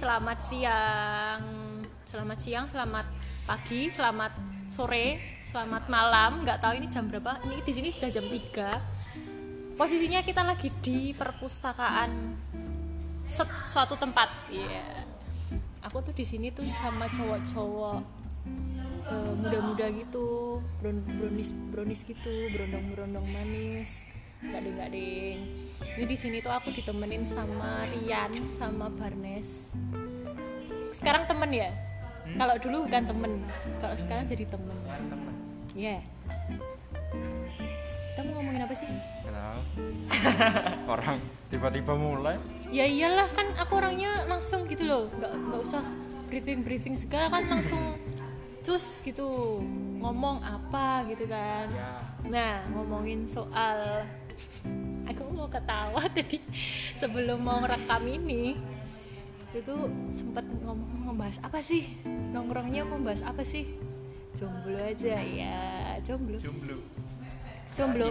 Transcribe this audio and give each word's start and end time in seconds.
selamat 0.00 0.38
siang. 0.40 1.42
Selamat 2.08 2.38
siang, 2.40 2.64
selamat 2.64 3.06
pagi, 3.44 3.92
selamat 3.92 4.32
sore, 4.72 5.20
selamat 5.44 5.92
malam. 5.92 6.40
Nggak 6.40 6.58
tahu 6.64 6.72
ini 6.80 6.88
jam 6.88 7.04
berapa. 7.04 7.36
Ini 7.44 7.60
di 7.60 7.72
sini 7.76 7.88
sudah 7.92 8.08
jam 8.08 8.24
3. 8.24 9.76
Posisinya 9.76 10.24
kita 10.24 10.40
lagi 10.40 10.72
di 10.80 11.12
perpustakaan 11.12 12.32
suatu 13.68 14.00
tempat. 14.00 14.48
Iya. 14.48 15.04
Aku 15.84 16.00
tuh 16.00 16.16
di 16.16 16.24
sini 16.24 16.48
tuh 16.48 16.64
sama 16.72 17.04
cowok-cowok 17.12 18.00
eh, 19.04 19.32
muda-muda 19.36 19.86
gitu, 19.92 20.60
brownies 20.80 21.52
brownies 21.68 22.08
gitu, 22.08 22.48
berondong-berondong 22.56 23.26
manis. 23.28 24.08
Enggak 24.40 24.88
ding. 24.92 25.38
Ini 25.80 26.04
di 26.08 26.16
sini 26.16 26.40
tuh 26.40 26.52
aku 26.52 26.72
ditemenin 26.72 27.28
sama 27.28 27.84
Rian 27.92 28.32
sama 28.56 28.88
Barnes. 28.88 29.76
Sekarang 30.96 31.28
temen 31.28 31.50
ya? 31.52 31.70
Kalau 32.30 32.56
dulu 32.62 32.76
bukan 32.86 33.04
temen, 33.04 33.32
kalau 33.82 33.96
sekarang 33.98 34.24
jadi 34.30 34.44
temen. 34.48 34.76
teman 34.86 35.34
Iya. 35.74 35.98
Kita 38.12 38.20
mau 38.26 38.32
ngomongin 38.40 38.62
apa 38.64 38.74
sih? 38.76 38.88
Nggak 38.88 39.34
tahu 39.36 39.60
orang 40.90 41.16
tiba-tiba 41.50 41.92
mulai 41.96 42.36
Ya 42.70 42.86
iyalah 42.86 43.26
kan 43.34 43.50
aku 43.58 43.82
orangnya 43.82 44.24
langsung 44.30 44.70
gitu 44.70 44.86
loh, 44.86 45.02
nggak 45.18 45.32
nggak 45.34 45.60
usah 45.60 45.82
briefing 46.30 46.62
briefing 46.62 46.94
segala 46.94 47.26
kan 47.34 47.50
langsung 47.50 47.98
cus 48.62 49.02
gitu 49.02 49.58
ngomong 49.98 50.38
apa 50.44 51.02
gitu 51.10 51.26
kan. 51.26 51.66
ya 51.74 51.98
Nah, 52.30 52.62
ngomongin 52.70 53.26
soal 53.26 54.06
aku 55.08 55.22
mau 55.34 55.48
ketawa 55.50 56.02
tadi 56.16 56.38
sebelum 56.96 57.40
mau 57.40 57.62
rekam 57.64 58.04
ini. 58.06 58.56
Itu 59.50 59.90
sempat 60.14 60.46
ngomong 60.46 61.10
membahas 61.10 61.42
apa 61.42 61.58
sih? 61.58 61.98
Nongkrongnya 62.06 62.86
membahas 62.86 63.26
apa 63.26 63.42
sih? 63.42 63.66
Jomblo 64.30 64.78
aja 64.78 65.18
ya 65.18 65.98
jomblo. 66.06 66.38
Jomblo. 66.38 66.78
Jomblo. 67.74 68.06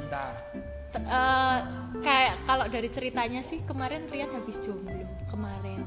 T- 0.90 1.00
eh, 1.00 1.60
kayak 2.02 2.34
kalau 2.44 2.66
dari 2.68 2.90
ceritanya 2.90 3.40
sih 3.46 3.62
kemarin 3.64 4.10
Rian 4.12 4.34
habis 4.36 4.60
jomblo 4.60 5.06
kemarin. 5.30 5.86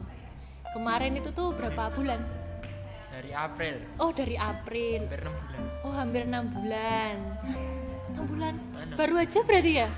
Kemarin 0.72 1.12
itu 1.20 1.28
tuh 1.36 1.52
berapa 1.52 1.92
bulan? 1.92 2.20
Dari 3.12 3.30
April. 3.36 3.76
Oh 4.00 4.08
dari 4.08 4.40
April. 4.40 5.04
Hampir 5.04 5.20
enam 5.20 5.36
bulan. 5.36 5.62
Oh 5.84 5.92
hampir 5.92 6.22
enam 6.24 6.44
bulan. 6.48 7.16
Enam 8.12 8.28
bulan? 8.28 8.54
Mana? 8.76 8.92
Baru 8.92 9.14
aja 9.16 9.40
berarti 9.40 9.72
ya? 9.72 9.88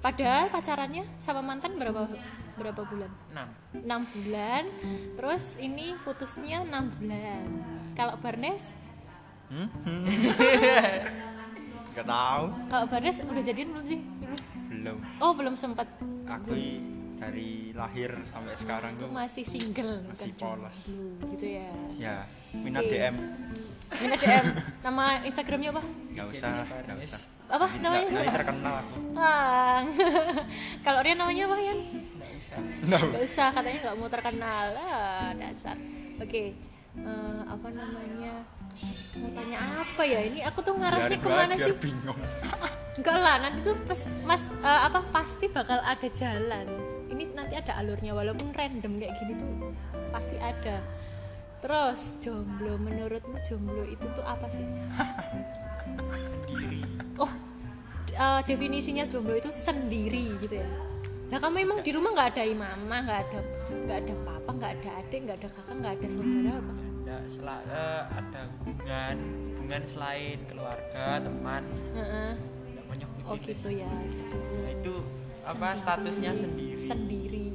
Padahal 0.00 0.48
pacarannya 0.48 1.04
sama 1.20 1.44
mantan 1.44 1.76
berapa 1.76 2.08
berapa 2.56 2.82
bulan? 2.88 3.12
enam 3.32 3.48
Enam 3.76 4.00
bulan. 4.16 4.64
Terus 5.16 5.60
ini 5.60 5.92
putusnya 6.00 6.64
enam 6.64 6.88
bulan. 6.96 7.44
Kalau 7.92 8.16
Barnes, 8.16 8.64
nggak 11.92 12.06
tahu 12.06 12.44
kalau 12.70 12.86
Barnes 12.88 13.18
udah 13.20 13.42
jadian 13.44 13.68
belum 13.76 13.84
sih? 13.84 14.00
belum 14.70 14.96
Oh 15.20 15.32
belum 15.36 15.54
sempat. 15.58 15.90
aku 16.30 16.54
dari 17.20 17.50
lahir 17.70 18.10
sampai 18.26 18.54
sekarang 18.56 18.92
Itu 18.94 19.00
tuh 19.02 19.10
masih 19.12 19.44
single, 19.44 19.94
Masih 20.06 20.32
polos. 20.34 20.76
gitu 21.28 21.46
ya. 21.46 21.68
ya 21.94 22.16
minat 22.50 22.80
Oke. 22.82 22.96
DM 22.96 23.14
Minat 23.92 24.18
DM. 24.18 24.46
Nama 24.80 25.04
Instagramnya 25.22 25.70
apa? 25.70 25.82
nggak 25.84 26.26
usah 26.30 26.50
nggak 26.64 26.98
usah 27.02 27.20
Apa 27.50 27.66
Nggak- 27.68 27.82
namanya? 27.82 28.08
nggak 28.08 28.34
terkenal 28.34 28.74
aku 28.80 28.94
Ah. 29.12 29.78
Kalau 30.86 31.00
Rian 31.00 31.18
namanya 31.18 31.42
apa 31.44 31.54
Rian? 31.56 31.78
nggak 32.16 32.30
usah 32.32 32.56
Gak 33.06 33.22
usah 33.22 33.46
katanya 33.52 33.78
nggak 33.84 33.96
mau 33.96 34.08
terkenal 34.08 34.66
ah 34.74 35.30
dasar 35.34 35.76
oke 36.16 36.44
eh, 36.96 37.40
apa 37.46 37.68
namanya 37.70 38.34
mau 39.14 39.30
tanya 39.30 39.58
apa 39.78 40.02
ya 40.02 40.20
ini 40.20 40.40
aku 40.40 40.58
tuh 40.60 40.72
ngarahnya 40.74 41.12
biar, 41.12 41.20
ke 41.20 41.28
mana 41.30 41.54
biar 41.54 41.66
sih 41.66 41.74
bingung 41.76 42.18
enggak 42.92 43.16
lah 43.16 43.36
nanti 43.38 43.58
tuh 43.62 43.76
pas 43.84 44.00
mas 44.24 44.42
eh, 44.46 44.80
apa 44.82 44.98
pasti 45.10 45.46
bakal 45.46 45.78
ada 45.78 46.08
jalan 46.10 46.66
ini 47.20 47.32
nanti 47.36 47.54
ada 47.54 47.76
alurnya 47.76 48.16
walaupun 48.16 48.50
random 48.56 48.96
kayak 48.96 49.14
gini 49.20 49.36
tuh 49.36 49.72
pasti 50.10 50.36
ada 50.40 50.80
terus 51.60 52.16
jomblo 52.24 52.80
menurutmu 52.80 53.36
jomblo 53.44 53.84
itu 53.84 54.08
tuh 54.16 54.24
apa 54.24 54.48
sih 54.48 54.64
sendiri 56.16 56.80
oh 57.20 57.32
eh, 58.10 58.40
definisinya 58.48 59.04
jomblo 59.04 59.36
itu 59.36 59.52
sendiri 59.52 60.40
gitu 60.40 60.56
ya 60.56 60.70
Nah 61.30 61.38
kamu 61.38 61.62
emang 61.62 61.78
di 61.86 61.94
rumah 61.94 62.10
nggak 62.10 62.28
ada 62.34 62.42
mama, 62.58 63.06
nggak 63.06 63.20
ada 63.22 63.38
nggak 63.86 63.98
ada 64.02 64.14
papa, 64.26 64.50
nggak 64.50 64.72
ada 64.82 64.90
adik, 64.98 65.20
nggak 65.30 65.36
ada 65.38 65.48
kakak, 65.54 65.74
nggak 65.78 65.92
ada 65.94 66.06
saudara 66.10 66.52
apa? 66.58 66.72
ada 66.74 67.16
sela- 67.30 67.66
eh, 67.70 68.02
ada 68.18 68.40
hubungan 68.50 69.16
hubungan 69.54 69.82
selain 69.86 70.38
keluarga 70.50 71.22
teman 71.22 71.62
nggak 71.94 72.84
menyebut 72.90 73.22
Oh 73.30 73.38
itu 73.38 73.54
gitu 73.54 73.70
ya. 73.78 73.86
Gitu. 74.10 74.54
Nah, 74.58 74.70
itu 74.74 74.94
apa 75.42 75.72
Sendiri. 75.72 75.80
statusnya 75.80 76.30
sendiri? 76.32 76.76
Sendiri. 76.78 77.48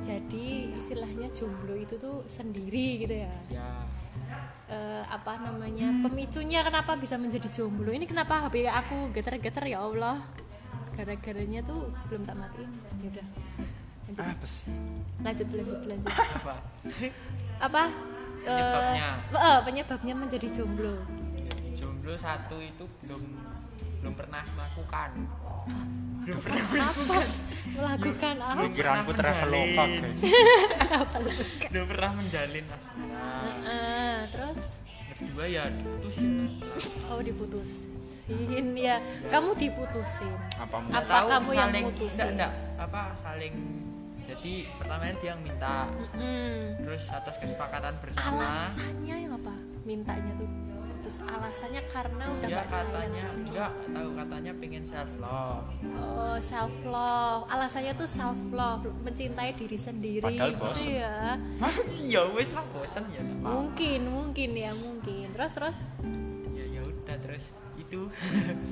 Jadi 0.00 0.46
istilahnya 0.72 1.26
jomblo 1.30 1.74
itu 1.74 1.98
tuh 1.98 2.22
sendiri 2.26 3.02
gitu 3.02 3.14
ya. 3.16 3.32
ya. 3.50 3.68
Eh, 4.66 5.02
apa 5.06 5.38
namanya 5.38 5.90
pemicunya 6.02 6.62
kenapa 6.62 6.94
bisa 6.94 7.14
menjadi 7.14 7.46
jomblo? 7.50 7.90
Ini 7.90 8.06
kenapa 8.06 8.46
HP 8.46 8.66
aku 8.66 9.10
geter-geter 9.10 9.66
ya 9.66 9.82
Allah? 9.82 10.22
Gara-garanya 10.94 11.60
tuh 11.62 11.90
belum 12.06 12.22
tak 12.22 12.36
matiin. 12.38 12.70
Ya 13.02 13.08
udah. 13.12 13.26
Lanjut 14.06 14.22
apa 14.22 14.46
sih? 14.46 14.70
Lanjut 15.20 15.48
lanjut 15.50 15.80
lanjut. 15.84 16.14
Apa? 16.14 16.54
Apa? 17.58 17.82
Penyebabnya. 18.46 19.08
eh, 19.26 19.58
penyebabnya 19.66 20.14
menjadi 20.14 20.46
jomblo. 20.52 20.94
Jomblo 21.74 22.14
satu 22.14 22.62
itu 22.62 22.84
belum 23.02 23.22
belum 23.98 24.14
pernah 24.14 24.46
melakukan 24.54 25.10
belum 26.26 26.38
pernah 26.42 26.66
apa 26.90 27.18
melakukan 27.76 28.34
apa? 28.40 28.60
Pikiranku 28.66 29.10
traveloka 29.14 29.84
belum 31.70 31.86
pernah 31.94 32.10
menjalin 32.14 32.64
asmara. 32.66 33.30
Terus? 34.26 34.60
Kedua 35.16 35.44
ya 35.46 35.64
diputusin. 35.70 36.60
Oh 37.08 37.20
diputusin. 37.22 37.94
Ya 38.74 38.98
kamu 39.30 39.54
diputusin. 39.54 40.32
Apa 40.58 40.76
Apa 40.82 41.16
kamu 41.30 41.50
yang 41.54 41.70
saling 41.70 41.84
mutusin? 41.86 42.26
enggak, 42.34 42.50
enggak 42.50 42.52
apa 42.76 43.02
saling 43.16 43.54
jadi 44.26 44.54
pertamanya 44.76 45.14
dia 45.22 45.28
yang 45.30 45.40
minta. 45.40 45.86
Mm-mm. 45.86 46.82
terus 46.82 47.02
atas 47.08 47.38
kesepakatan 47.38 47.94
bersama. 48.02 48.42
Alasannya 48.42 49.16
yang 49.22 49.32
apa? 49.38 49.54
Mintanya 49.86 50.32
tuh 50.34 50.50
putus 51.06 51.22
alasannya 51.22 51.82
karena 51.86 52.24
udah 52.26 52.48
nggak 52.50 52.66
sayang 52.66 52.90
katanya. 52.90 53.24
enggak 53.30 53.70
tahu 53.94 54.08
katanya 54.18 54.52
pengen 54.58 54.82
self 54.82 55.12
love 55.22 55.68
oh 56.02 56.36
self 56.42 56.74
love 56.82 57.42
alasannya 57.46 57.92
tuh 57.94 58.10
self 58.10 58.40
love 58.50 58.82
mencintai 59.06 59.54
diri 59.54 59.78
sendiri. 59.78 60.26
Padahal 60.26 60.50
gitu 60.50 60.66
bosen. 60.66 60.98
ya 60.98 61.14
iya 61.94 62.22
wes 62.34 62.50
lah 62.50 62.66
bosan 62.74 63.06
ya 63.14 63.22
mungkin 63.22 64.00
mungkin 64.10 64.50
ya 64.50 64.74
mungkin. 64.74 65.30
Terus 65.30 65.52
terus? 65.54 65.78
Ya 66.50 66.64
ya 66.74 66.82
udah 66.82 67.16
terus. 67.22 67.54
Itu? 67.78 68.10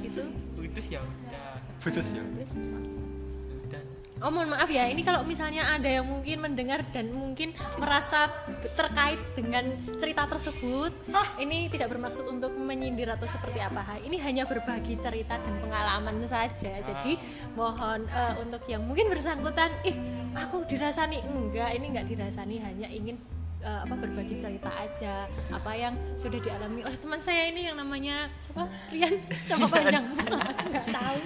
Itu? 0.02 0.22
Putus 0.58 0.86
ya 0.90 1.06
udah. 1.06 1.62
Putus 1.78 2.08
ya? 2.18 2.22
Terus 2.34 2.50
udah 2.58 3.13
Oh 4.24 4.32
mohon 4.32 4.56
maaf 4.56 4.72
ya, 4.72 4.88
ini 4.88 5.04
kalau 5.04 5.20
misalnya 5.20 5.68
ada 5.76 5.84
yang 5.84 6.08
mungkin 6.08 6.40
mendengar 6.40 6.80
dan 6.96 7.12
mungkin 7.12 7.52
merasa 7.76 8.32
terkait 8.72 9.20
dengan 9.36 9.68
cerita 10.00 10.24
tersebut, 10.24 10.96
ini 11.36 11.68
tidak 11.68 11.92
bermaksud 11.92 12.24
untuk 12.32 12.56
menyindir 12.56 13.04
atau 13.12 13.28
seperti 13.28 13.60
apa. 13.60 13.84
Ini 14.00 14.16
hanya 14.24 14.48
berbagi 14.48 14.96
cerita 14.96 15.36
dan 15.36 15.54
pengalaman 15.60 16.24
saja. 16.24 16.72
Jadi 16.80 17.20
mohon 17.52 18.08
eh, 18.08 18.34
untuk 18.40 18.64
yang 18.64 18.88
mungkin 18.88 19.12
bersangkutan, 19.12 19.68
ih 19.84 19.96
aku 20.32 20.64
dirasani 20.72 21.20
enggak, 21.20 21.76
ini 21.76 21.92
enggak 21.92 22.08
dirasani, 22.08 22.64
hanya 22.64 22.88
ingin 22.88 23.20
eh, 23.64 23.80
apa 23.88 23.94
berbagi 23.96 24.36
cerita 24.36 24.68
aja 24.68 25.24
apa 25.48 25.72
yang 25.72 25.96
sudah 26.14 26.38
dialami 26.38 26.84
oleh 26.84 26.98
teman 27.00 27.20
saya 27.24 27.48
ini 27.48 27.72
yang 27.72 27.80
namanya 27.80 28.28
siapa? 28.36 28.68
Rian? 28.92 29.14
Nama 29.48 29.66
panjang. 29.66 30.04
Nggak 30.70 30.86
tahu. 30.92 31.18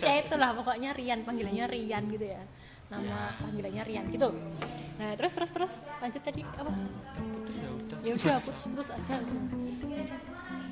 Ya 0.00 0.14
itulah 0.24 0.50
pokoknya 0.56 0.90
Rian 0.96 1.20
panggilannya 1.22 1.64
Rian 1.68 2.04
gitu 2.08 2.26
ya. 2.32 2.42
Nama 2.88 3.36
panggilannya 3.36 3.82
Rian 3.84 4.04
gitu. 4.08 4.28
Nah 4.96 5.10
terus 5.20 5.32
terus 5.36 5.50
terus 5.52 5.72
lanjut 6.00 6.22
tadi 6.24 6.40
apa? 6.42 6.72
Putus 7.20 7.56
ya 7.60 7.70
udah. 7.70 7.98
Ya 8.00 8.12
udah 8.16 8.36
putus 8.40 8.62
putus 8.72 8.88
aja. 8.88 9.14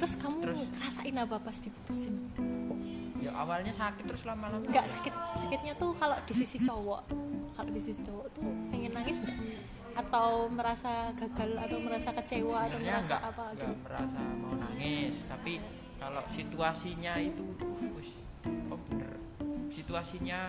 Terus 0.00 0.12
kamu 0.16 0.36
rasain 0.80 1.16
apa 1.20 1.36
pas 1.36 1.56
diputusin? 1.60 2.14
Ya 3.20 3.36
awalnya 3.36 3.68
sakit 3.76 4.08
terus 4.08 4.24
lama-lama 4.24 4.64
nggak 4.64 4.86
sakit. 4.88 5.12
Sakitnya 5.36 5.76
tuh 5.76 5.92
kalau 5.92 6.16
di 6.24 6.32
sisi 6.32 6.56
cowok. 6.68 7.02
Kalau 7.52 7.70
di 7.76 7.82
sisi 7.84 8.00
cowok 8.00 8.26
tuh 8.32 8.48
pengen 8.72 8.96
nangis 8.96 9.20
nggak 9.20 9.36
atau 10.00 10.48
merasa 10.48 11.12
gagal 11.12 11.50
atau 11.60 11.78
merasa 11.78 12.08
kecewa 12.12 12.58
atau 12.66 12.78
merasa 12.78 13.12
nggak 13.12 13.22
apa 13.28 13.44
nggak 13.52 13.68
gitu? 13.68 13.84
merasa 13.84 14.20
mau 14.36 14.54
nangis 14.56 15.14
tapi 15.28 15.52
kalau 15.96 16.22
situasinya 16.32 17.14
itu 17.16 17.44
kok 18.40 18.80
bener? 18.88 19.14
Situasinya 19.68 20.40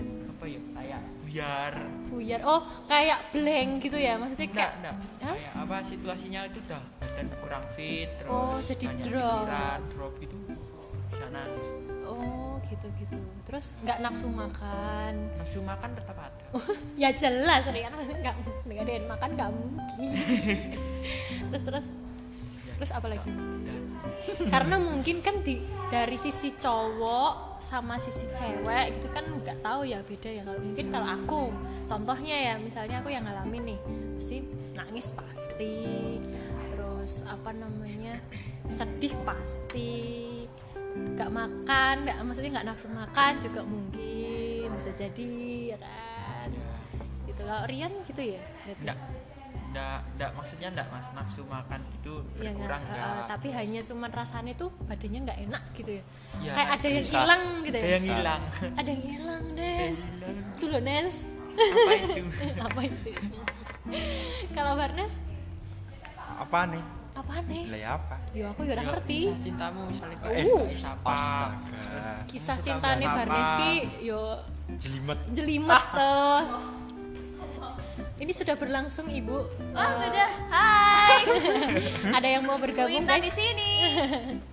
apa 0.00 0.44
ya 0.48 0.60
kayak 0.72 1.02
biar 1.28 1.74
buyar? 2.08 2.40
Oh 2.42 2.60
kayak 2.88 3.30
blank 3.30 3.70
gitu 3.80 3.94
ya? 3.94 4.18
Maksudnya 4.18 4.48
enggak 4.50 4.72
kayak 4.72 4.72
enggak 4.80 4.94
Hah? 5.20 5.34
kayak 5.36 5.52
apa 5.54 5.76
situasinya 5.84 6.40
itu 6.48 6.58
udah 6.66 6.82
badan 6.98 7.26
kurang 7.38 7.64
fit 7.76 8.08
terus 8.18 8.32
Oh, 8.32 8.56
jadi 8.58 8.84
drop. 8.98 9.46
pikiran, 9.46 9.80
drop 9.94 10.14
itu 10.18 10.36
bisa 11.10 11.26
nangis 11.30 11.68
oh 12.70 12.76
gitu 12.78 12.86
gitu 13.02 13.18
terus 13.42 13.74
nggak 13.82 13.98
nafsu 13.98 14.30
makan. 14.30 15.12
Nafsu 15.42 15.58
makan 15.58 15.90
tetap 15.98 16.14
ada. 16.14 16.46
Ya 17.02 17.10
jelas 17.10 17.66
Rian 17.66 17.90
nggak 17.90 18.34
nggak 18.66 18.82
ada 18.86 18.92
yang 18.94 19.06
makan 19.10 19.28
nggak 19.34 19.50
mungkin. 19.50 20.10
Terus 21.50 21.64
terus. 21.66 21.86
Terus 22.78 22.90
apa 22.94 23.06
lagi? 23.10 23.30
Karena 24.46 24.76
mungkin 24.78 25.18
kan 25.24 25.42
di 25.42 25.58
dari 25.90 26.14
sisi 26.14 26.54
cowok 26.54 27.58
sama 27.58 27.98
sisi 27.98 28.30
cewek 28.30 29.00
gitu 29.00 29.08
kan 29.10 29.26
nggak 29.26 29.58
tahu 29.66 29.82
ya 29.82 29.98
beda 30.06 30.30
ya. 30.30 30.42
Kalau 30.46 30.60
mungkin 30.62 30.86
kalau 30.94 31.08
aku 31.10 31.42
contohnya 31.90 32.36
ya 32.38 32.54
misalnya 32.62 33.02
aku 33.02 33.10
yang 33.10 33.26
ngalamin 33.26 33.74
nih 33.74 33.80
pasti 34.14 34.36
nangis 34.78 35.10
pasti 35.10 35.74
terus 36.70 37.26
apa 37.26 37.50
namanya 37.50 38.22
sedih 38.70 39.10
pasti 39.26 40.39
nggak 40.96 41.30
makan 41.30 41.94
nggak 42.06 42.16
maksudnya 42.26 42.50
nggak 42.58 42.66
nafsu 42.66 42.88
makan 42.90 43.32
juga 43.38 43.60
mungkin 43.62 44.66
bisa 44.74 44.90
jadi 44.96 45.30
ya 45.74 45.78
kan? 45.78 46.48
Ya 46.50 46.72
gitu. 47.30 47.40
Kalau 47.44 47.64
Rian 47.68 47.92
gitu 48.08 48.22
ya? 48.22 48.40
Enggak 49.70 50.02
enggak 50.18 50.30
maksudnya 50.34 50.68
enggak 50.74 50.88
mas? 50.90 51.06
Nafsu 51.14 51.42
makan 51.46 51.80
gitu 51.94 52.26
ya 52.42 52.50
berkurang 52.50 52.82
nggak, 52.82 52.96
enggak 52.96 53.22
eh, 53.22 53.28
tapi 53.30 53.48
hanya 53.54 53.80
cuman 53.86 54.10
rasanya 54.10 54.52
tuh 54.58 54.70
badannya 54.88 55.20
nggak 55.30 55.38
enak 55.46 55.64
gitu 55.78 55.90
ya? 56.00 56.04
Ya, 56.42 56.52
kayak 56.58 56.70
ada 56.74 56.86
yang 56.90 57.06
hilang 57.06 57.42
gitu 57.62 57.76
ada 57.76 57.86
ya 57.86 57.90
yang 57.94 58.06
hilang. 58.06 58.42
Ada 58.74 58.88
yang 58.90 59.02
hilang 59.04 59.44
Ada 59.50 59.62
yang 59.62 59.78
Nes 59.78 59.98
hilang. 60.10 60.36
tuh 60.58 60.68
loh 60.74 60.82
Nes. 60.82 61.14
Apa 61.50 61.92
itu? 61.94 62.22
Apa 62.66 62.80
itu? 62.86 63.10
Kalau 64.54 64.72
Barnes? 64.74 65.14
Apa 66.40 66.60
nih 66.66 66.84
apa 67.20 67.34
nih 67.44 67.62
nilai 67.68 67.84
apa 67.84 68.16
yo 68.32 68.44
aku 68.48 68.60
ya 68.64 68.72
udah 68.74 68.86
ngerti 68.88 69.16
kisah 69.28 69.38
cintamu 69.44 69.80
misalnya 69.88 70.16
Uh. 70.20 70.24
kayak 70.24 70.44
uh. 70.48 70.66
siapa 70.72 71.16
kisah 72.26 72.56
Suka 72.56 72.64
cintanya 72.64 73.06
sama. 73.06 73.16
Barnes 73.22 73.50
ki 73.60 73.72
yo 74.00 74.20
jelimet 74.80 75.20
jelimet 75.36 75.84
tuh 75.92 76.40
ini 78.20 78.32
sudah 78.36 78.52
berlangsung 78.52 79.08
ibu 79.08 79.48
Oh 79.72 79.80
Eh, 79.80 79.90
sudah, 79.96 80.30
hai. 80.52 81.24
ada 82.20 82.28
yang 82.28 82.44
mau 82.44 82.60
Bu 82.60 82.68
bergabung 82.68 82.92
Intan 82.92 83.24
di 83.24 83.32
sini. 83.32 83.70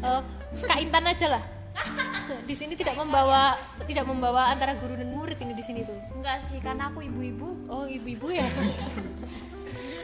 Eh, 0.00 0.20
Kak 0.66 0.82
Intan 0.82 1.06
aja 1.06 1.38
lah 1.38 1.44
di 2.48 2.54
sini 2.58 2.74
tidak 2.74 2.98
membawa 2.98 3.54
tidak 3.86 4.02
membawa 4.02 4.50
antara 4.50 4.74
guru 4.74 4.98
dan 4.98 5.14
murid 5.14 5.38
ini 5.38 5.54
di 5.54 5.62
sini 5.62 5.86
tuh 5.86 5.94
Enggak 6.16 6.42
sih, 6.42 6.58
karena 6.58 6.90
aku 6.90 7.04
ibu-ibu. 7.06 7.70
Oh 7.70 7.84
ibu-ibu 7.86 8.34
ya. 8.34 8.48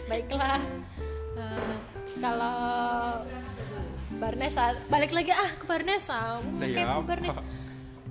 Baiklah. 0.06 0.60
Eh, 1.36 1.74
kalau 2.16 3.22
Barnesa 4.16 4.72
balik 4.86 5.12
lagi 5.12 5.28
ah 5.28 5.50
ke 5.50 5.64
Barnesa. 5.64 6.40
Mungkin 6.40 6.72
ya 6.72 6.88
apa? 6.90 7.04
Barnes. 7.04 7.36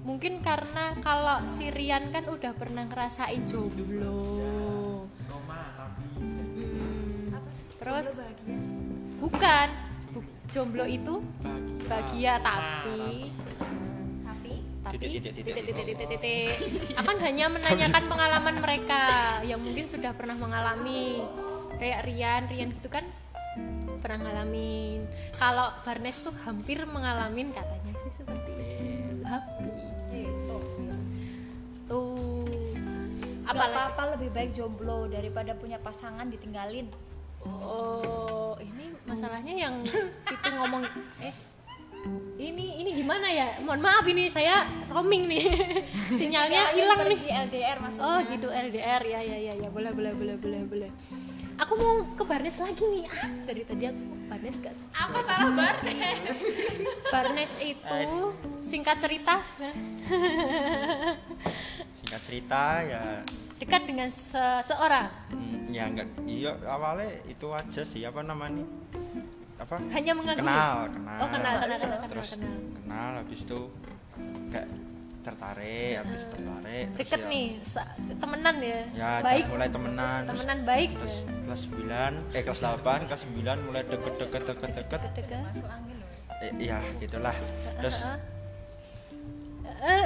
Mungkin 0.02 0.34
karena 0.40 0.94
kalau 1.02 1.42
Sirian 1.44 2.10
kan 2.10 2.26
udah 2.26 2.54
pernah 2.54 2.86
ngerasain 2.86 3.42
jomblo. 3.42 4.22
Roma 5.26 5.60
tapi 5.74 6.06
Hmm, 6.16 7.34
Apa 7.34 7.50
sih? 7.52 7.66
Terus? 7.76 8.08
Jomblo 8.08 8.22
bahagia. 8.22 8.58
bukan 9.18 9.68
Bu- 10.08 10.30
jomblo 10.48 10.86
itu 10.86 11.14
bahagia, 11.84 12.38
tapi 12.38 13.34
Tapi 14.22 14.52
titik, 15.02 15.34
titik, 15.34 15.42
titik, 15.66 15.98
titik. 16.08 16.54
akan 16.94 17.18
hanya 17.18 17.50
menanyakan 17.50 18.04
pengalaman 18.06 18.62
mereka 18.62 19.02
yang 19.42 19.58
mungkin 19.58 19.90
sudah 19.90 20.14
pernah 20.14 20.38
mengalami 20.38 21.18
kayak 21.76 22.06
Rian 22.06 22.46
Rian 22.46 22.70
gitu 22.72 22.88
kan 22.88 23.02
pernah 24.06 24.22
ngalamin. 24.22 25.02
Kalau 25.34 25.74
Barnes 25.82 26.22
tuh 26.22 26.30
hampir 26.46 26.78
mengalami 26.86 27.50
katanya 27.50 27.94
sih 28.06 28.14
seperti 28.14 28.54
itu. 28.54 29.26
Hampir 29.26 29.74
gitu. 30.14 30.58
tuh. 31.90 32.46
Apalagi 33.50 33.74
apa-apa 33.74 34.04
lebih 34.14 34.30
baik 34.30 34.52
jomblo 34.54 35.10
daripada 35.10 35.58
punya 35.58 35.82
pasangan 35.82 36.30
ditinggalin. 36.30 36.86
oh 37.46 38.58
ini 38.58 38.90
masalahnya 39.06 39.54
yang 39.54 39.86
situ 40.26 40.50
ngomong 40.50 40.82
eh 41.22 41.30
ini 42.42 42.82
ini 42.82 42.90
gimana 42.98 43.30
ya? 43.30 43.62
Mohon 43.62 43.82
maaf 43.86 44.06
ini 44.06 44.30
saya 44.30 44.66
roaming 44.90 45.30
nih. 45.30 45.46
Sinyalnya 46.22 46.74
hilang 46.78 47.02
nih. 47.06 47.22
LDR 47.50 47.78
maksudnya. 47.82 48.06
Oh 48.06 48.18
gitu 48.30 48.48
LDR 48.50 49.02
ya 49.02 49.22
ya 49.22 49.38
ya 49.38 49.54
ya. 49.58 49.70
Boleh 49.70 49.94
boleh 49.94 50.14
boleh 50.14 50.36
boleh 50.38 50.62
boleh. 50.66 50.92
Aku 51.56 51.74
mau 51.74 51.96
ke 52.14 52.24
Barnes 52.24 52.58
lagi 52.58 52.84
nih. 52.84 53.04
Ah, 53.10 53.32
dari 53.46 53.62
tadi 53.64 53.84
aku 53.86 54.02
Barnes 54.26 54.56
gak. 54.58 54.76
Apa 54.92 55.20
salah 55.22 55.50
Barnes? 55.54 56.40
Barnes 57.08 57.54
itu 57.72 58.02
singkat 58.60 58.98
cerita 59.00 59.36
singkat 61.96 62.22
cerita 62.24 62.64
ya 62.84 63.04
dekat 63.56 63.82
dengan 63.84 64.10
seseorang. 64.10 65.08
mm, 65.32 65.72
ya 65.72 65.88
enggak 65.88 66.08
iya 66.26 66.52
awalnya 66.66 67.08
itu 67.26 67.48
aja 67.50 67.82
sih 67.82 68.04
apa 68.04 68.20
namanya 68.22 68.68
apa 69.56 69.80
Hanya 69.90 70.12
mengagumi. 70.14 70.44
kenal 70.44 70.92
kenal 70.92 71.18
Oh 71.18 71.30
kenal 71.30 71.54
kenal 71.58 71.78
kenal 71.80 71.98
kenal 71.98 72.10
terus 72.12 72.30
kenal. 72.36 72.52
kenal 72.76 73.12
habis 73.18 73.40
itu 73.42 73.60
kayak 74.52 74.68
tertarik 75.26 75.94
habis 75.98 76.22
tertarik 76.28 76.86
terus 76.88 77.00
Deket 77.02 77.20
ya- 77.20 77.28
nih 77.28 77.48
temenan 78.16 78.56
ya. 78.62 78.82
ya 78.94 79.10
baik. 79.20 79.44
mulai 79.50 79.68
temenan 79.68 80.20
terus 80.24 80.38
Temenan 80.38 80.60
baik. 80.64 80.90
terus 80.94 81.16
kelas 81.44 81.62
9 81.66 82.38
eh 82.38 82.42
kelas 82.42 82.60
8 82.62 82.80
kelas 83.04 83.24
9 83.26 83.66
mulai 83.66 83.82
deket 83.84 84.14
deket 84.16 84.42
deket 84.46 84.70
deket 84.76 85.02
Deket. 85.12 85.40
Masuk 85.42 85.66
angin 85.68 85.96
loh. 85.98 86.10
eh, 86.38 86.52
ya 86.62 86.80
gitulah 87.00 87.36
terus 87.76 87.98
eh, 89.82 90.06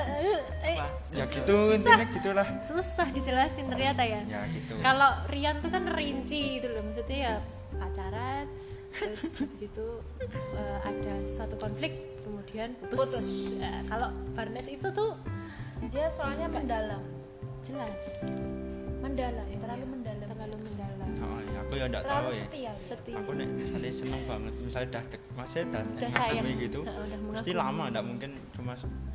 apa 0.62 0.86
ya 1.10 1.26
gitu 1.26 1.58
intinya 1.74 2.06
gitulah 2.10 2.48
susah 2.62 3.08
dijelasin 3.10 3.66
ternyata 3.68 4.04
ya. 4.04 4.22
ya 4.26 4.42
gitu 4.50 4.74
Kalau 4.80 5.12
Rian 5.28 5.60
tuh 5.60 5.70
kan 5.70 5.84
rinci 5.90 6.58
gitu 6.58 6.68
loh, 6.70 6.82
maksudnya 6.82 7.18
ya 7.18 7.34
pacaran, 7.72 8.46
terus 8.92 9.24
habis 9.36 9.62
itu 9.62 9.88
eh, 10.54 10.78
ada 10.82 11.14
suatu 11.28 11.56
konflik, 11.56 11.94
kemudian 12.30 12.70
putus. 12.78 12.98
Putus. 13.00 13.28
Eh, 13.58 13.82
kalau 13.86 14.08
Barnes 14.32 14.68
itu 14.68 14.88
tuh 14.90 15.18
Dia 15.82 16.06
soalnya 16.08 16.46
mendalam. 16.46 17.02
jelas, 17.62 17.92
Mendalam, 19.00 19.46
Iya, 19.46 19.58
terlalu 19.58 19.86
mendalam. 19.88 20.28
terlalu 20.28 20.58
mendalam, 20.62 21.08
oh, 21.20 21.40
ya 21.42 21.60
aku 21.62 21.74
ya 21.74 21.86
enggak 21.86 22.04
tahu 22.04 22.12
Terlalu 22.12 22.30
ya 22.30 22.42
setia. 22.42 22.72
setia. 22.82 23.16
aku 23.16 23.32
nih 23.34 23.48
misalnya 23.50 23.92
seneng 23.94 24.22
banget 24.26 24.54
misalnya 24.60 24.90
dah 24.90 25.04
dek 25.06 25.22
masih 25.34 25.60
dah 25.66 25.84
Udah 25.86 26.10
sayang. 26.10 26.46
gitu 26.58 26.80
Nah, 26.82 26.96
udah 27.00 27.18
pasti 27.32 27.52
lama 27.54 27.84
enggak 27.88 28.06
mungkin 28.06 28.32
cuma 28.52 28.74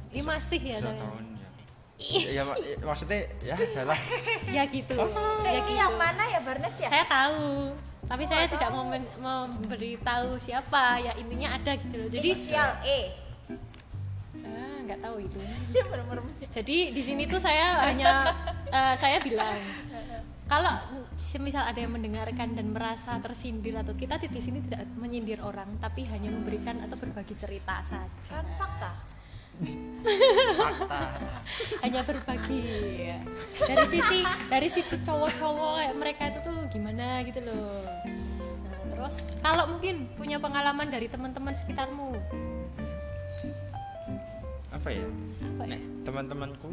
Ini 0.08 0.22
masih 0.22 0.60
ya, 0.62 0.76
tahun 0.80 1.24
ya 1.34 1.48
ya, 1.96 2.30
ya, 2.30 2.42
mak- 2.44 2.58
ya, 2.60 2.76
maksudnya 2.80 3.18
ya 3.40 3.54
adalah 3.54 3.98
ya 4.56 4.62
gitu. 4.66 4.94
Saya 4.94 5.52
ya 5.52 5.60
gitu. 5.60 5.72
yang 5.74 5.94
mana 5.94 6.22
ya 6.26 6.40
Barnes 6.40 6.76
ya? 6.76 6.88
Saya 6.88 7.04
tahu, 7.06 7.44
tapi 8.04 8.24
saya 8.28 8.44
tidak 8.46 8.70
mau 8.70 8.84
memberitahu 9.48 10.36
siapa. 10.40 11.00
Ya 11.00 11.12
intinya 11.16 11.56
ada 11.56 11.72
gitu 11.78 11.94
loh. 11.96 12.08
Jadi 12.12 12.28
Inisial 12.30 12.70
E. 12.84 13.00
ah, 14.44 14.76
nggak 14.84 15.00
tahu 15.00 15.16
itu. 15.24 15.38
Jadi 16.52 16.76
di 16.92 17.02
sini 17.02 17.22
tuh 17.24 17.40
saya 17.40 17.88
hanya 17.88 18.34
eh, 18.68 18.94
saya 19.00 19.18
bilang 19.24 19.56
kalau 20.44 20.76
semisal 21.16 21.64
ada 21.64 21.80
yang 21.80 21.96
mendengarkan 21.96 22.52
dan 22.52 22.68
merasa 22.68 23.16
tersindir 23.24 23.80
atau 23.80 23.96
kita 23.96 24.20
di 24.20 24.40
sini 24.44 24.60
tidak 24.68 24.84
menyindir 25.00 25.40
orang 25.40 25.80
tapi 25.80 26.04
hanya 26.12 26.28
memberikan 26.28 26.84
atau 26.84 27.00
berbagi 27.00 27.32
cerita 27.32 27.80
saja. 27.80 28.28
kan 28.28 28.46
fakta. 28.60 28.92
Fakta 30.54 31.00
Hanya 31.80 32.00
berbagi. 32.00 32.62
ya. 33.06 33.18
Dari 33.58 33.84
sisi 33.86 34.18
dari 34.46 34.68
sisi 34.68 34.96
cowok-cowok 34.98 35.92
mereka 35.94 36.28
itu 36.28 36.38
tuh 36.40 36.56
gimana 36.68 37.20
gitu 37.22 37.40
loh. 37.40 37.80
Nah, 38.64 38.80
terus 38.90 39.14
kalau 39.38 39.64
mungkin 39.68 40.08
punya 40.14 40.36
pengalaman 40.36 40.88
dari 40.88 41.06
teman-teman 41.06 41.52
sekitarmu, 41.52 42.16
apa 44.70 44.88
ya 44.90 45.06
apa 45.50 45.62
ya? 45.66 45.78
Teman-temanku 46.02 46.68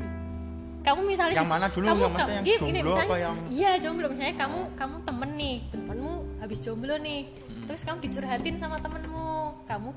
kamu 0.81 0.99
misalnya 1.05 1.37
Yang 1.37 1.51
mana 1.51 1.67
dulu? 1.67 1.85
kamu 1.85 2.01
Yang 2.01 2.09
maksudnya 2.11 2.33
yang 2.33 2.43
gini, 2.43 2.57
jomblo 2.57 2.81
misalnya, 2.81 3.05
apa 3.05 3.17
yang- 3.19 3.37
iya 3.49 3.71
jomblo 3.77 4.05
misalnya 4.09 4.35
kamu 4.35 4.59
kamu 4.73 4.95
temen 5.05 5.29
nih 5.37 5.57
temenmu 5.69 6.13
habis 6.41 6.57
jomblo 6.59 6.95
nih 6.97 7.21
Hmm. 7.29 7.63
terus 7.69 7.81
kamu 7.85 7.97
dicurhatin 8.01 8.55
sama 8.57 8.77
temenmu 8.81 9.29
kamu 9.63 9.89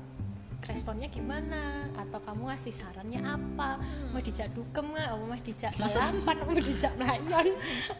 responnya 0.65 1.07
gimana? 1.09 1.89
Atau 1.95 2.19
kamu 2.21 2.49
ngasih 2.51 2.73
sarannya 2.73 3.21
apa? 3.21 3.79
Hmm. 3.79 4.13
mau 4.13 4.21
dijak 4.21 4.51
dukem 4.53 4.85
nggak? 4.91 5.07
Mau 5.13 5.25
mau 5.29 5.39
dijak 5.39 5.71
balapan? 5.77 6.35
Mau 6.45 6.61
dijak 6.61 6.93
melayon? 6.97 7.47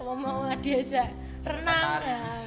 Mau 0.02 0.16
mau 0.18 0.40
diajak 0.60 1.10
renang. 1.46 2.02
Nah, 2.02 2.42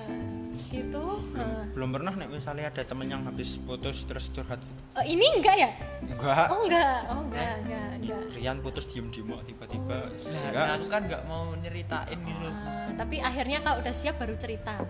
gitu. 0.68 1.04
Eh, 1.32 1.62
belum 1.72 1.90
pernah 1.94 2.12
nek 2.12 2.28
misalnya 2.28 2.68
ada 2.68 2.82
temen 2.84 3.06
yang 3.08 3.22
habis 3.25 3.56
putus 3.62 4.04
terus 4.04 4.28
curhat. 4.34 4.60
Eh, 4.98 5.14
ini 5.14 5.25
enggak 5.38 5.56
ya? 5.56 5.70
Enggak. 6.04 6.46
Oh 6.50 6.58
enggak. 6.66 7.00
Oh 7.14 7.20
enggak 7.25 7.52
enggak 7.64 7.88
enggak. 8.02 8.22
Rian 8.37 8.58
putus 8.60 8.84
diem 8.90 9.06
diem 9.08 9.30
kok 9.30 9.44
tiba-tiba. 9.46 9.98
Nah, 10.10 10.42
enggak. 10.50 10.66
aku 10.76 10.87
kan 10.90 11.02
nggak 11.06 11.22
mau 11.25 11.44
nyeritain 11.56 12.18
gitu. 12.18 12.42
Loh. 12.42 12.52
Ah, 12.52 12.90
tapi 12.98 13.16
akhirnya 13.22 13.58
kalau 13.64 13.76
udah 13.80 13.94
siap 13.94 14.18
baru 14.18 14.34
cerita 14.37 14.82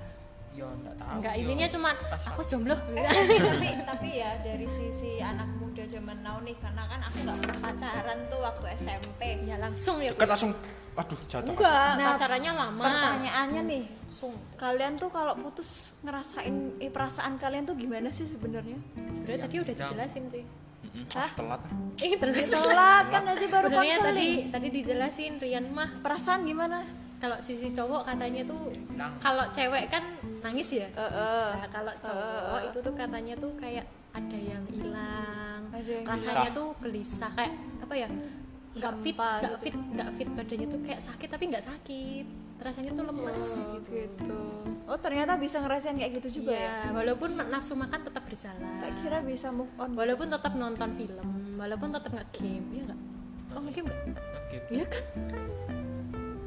Ya 0.59 0.67
nggak 0.69 0.97
tahu. 0.97 1.13
enggak 1.15 1.35
ininya 1.37 1.69
cuma 1.69 1.89
Pas- 1.95 2.27
aku 2.27 2.43
jomblo. 2.43 2.75
Tapi 2.99 3.69
tapi 3.81 4.09
ya 4.13 4.31
dari 4.39 4.67
sisi 4.67 5.23
anak 5.23 5.47
muda 5.55 5.85
zaman 5.85 6.19
now 6.19 6.39
nih 6.41 6.59
karena 6.59 6.83
kan 6.85 7.01
aku 7.01 7.17
nggak 7.23 7.39
pernah 7.39 7.59
pacaran 7.63 8.19
tuh 8.27 8.41
waktu 8.41 8.65
SMP 8.77 9.21
ya 9.47 9.57
langsung 9.57 9.97
ya 9.99 10.11
dekat 10.11 10.29
langsung 10.29 10.51
aduh 10.93 11.21
jatuh. 11.25 11.55
Enggak 11.55 11.91
Nah, 11.95 12.07
pacarannya 12.13 12.53
lama. 12.53 12.83
pertanyaannya 12.83 13.63
nih 13.65 13.85
langsung. 14.03 14.35
kalian 14.57 14.93
tuh 14.95 15.07
kalau 15.09 15.39
putus 15.39 15.69
ngerasain 16.01 16.55
eh, 16.77 16.91
perasaan 16.91 17.39
kalian 17.39 17.63
tuh 17.65 17.79
gimana 17.79 18.11
sih 18.11 18.27
sebenarnya? 18.27 18.75
Sebenarnya 19.09 19.47
tadi 19.47 19.57
udah 19.61 19.75
dijelasin 19.77 20.25
sih. 20.29 20.43
Mm-mm. 20.79 21.05
ah, 21.13 21.31
telat 21.33 21.61
eh 21.97 22.15
telat. 22.17 22.47
Telat 22.49 23.05
kan 23.09 23.23
nanti 23.25 23.45
baru 23.47 23.67
sebenarnya 23.69 23.97
tadi 23.97 24.07
konseling. 24.11 24.39
tadi 24.51 24.69
dijelasin 24.73 25.33
Rian 25.39 25.67
mah. 25.69 25.89
Perasaan 26.01 26.43
gimana 26.43 26.83
kalau 27.19 27.37
sisi 27.43 27.69
cowok 27.69 28.07
katanya 28.07 28.43
tuh 28.47 28.71
kalau 29.19 29.45
cewek 29.51 29.91
kan 29.91 30.03
nangis 30.41 30.71
ya? 30.71 30.87
Eh 30.95 31.03
eh. 31.03 31.49
Nah, 31.59 31.69
kalau 31.71 31.93
cowok 31.99 32.61
itu 32.71 32.79
tuh 32.79 32.95
katanya 32.95 33.35
tuh 33.35 33.53
kayak 33.59 33.87
ada 34.15 34.39
yang 34.39 34.65
hilang 34.71 35.63
Ada 35.75 35.91
yang 36.01 36.05
rasanya 36.07 36.51
Gelisah. 36.51 36.59
tuh 36.59 36.67
gelisah 36.83 37.31
kayak 37.35 37.53
apa 37.83 37.95
ya 37.95 38.09
nggak 38.79 38.95
fit 39.03 39.17
nggak 39.19 39.43
gitu. 39.43 39.59
fit 39.67 39.75
nggak 39.75 40.11
fit 40.15 40.29
badannya 40.31 40.67
tuh 40.71 40.81
kayak 40.87 41.01
sakit 41.03 41.29
tapi 41.29 41.45
nggak 41.51 41.65
sakit. 41.67 42.27
Rasanya 42.59 42.91
tuh 42.95 43.05
lemes 43.07 43.41
gitu. 43.79 43.91
gitu. 43.95 44.41
Oh 44.87 44.99
ternyata 44.99 45.39
bisa 45.39 45.63
ngerasain 45.63 45.95
kayak 45.99 46.13
gitu 46.23 46.43
juga 46.43 46.55
ya? 46.55 46.87
Iya, 46.87 46.91
walaupun 46.95 47.31
nafsu 47.51 47.75
makan 47.75 48.01
tetap 48.03 48.23
berjalan. 48.27 48.63
Tak 48.83 48.91
kira 49.03 49.19
bisa 49.23 49.51
move 49.51 49.71
on. 49.79 49.95
Walaupun 49.95 50.27
tetap 50.31 50.55
nonton 50.55 50.91
film 50.95 51.27
walaupun 51.59 51.91
tetap 51.91 52.11
nggak 52.15 52.31
game 52.39 52.67
ya 52.71 52.83
nggak? 52.87 53.01
Oh 53.55 53.61
nggak? 53.63 53.99
Oke. 54.39 54.57
iya 54.71 54.87
kan 54.87 55.05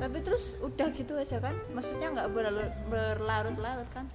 tapi 0.02 0.18
terus 0.26 0.58
udah 0.58 0.90
gitu 0.90 1.14
aja 1.14 1.38
kan? 1.38 1.54
Maksudnya 1.78 2.10
nggak 2.10 2.34
berlarut-larut 2.90 3.86
kan? 3.94 4.10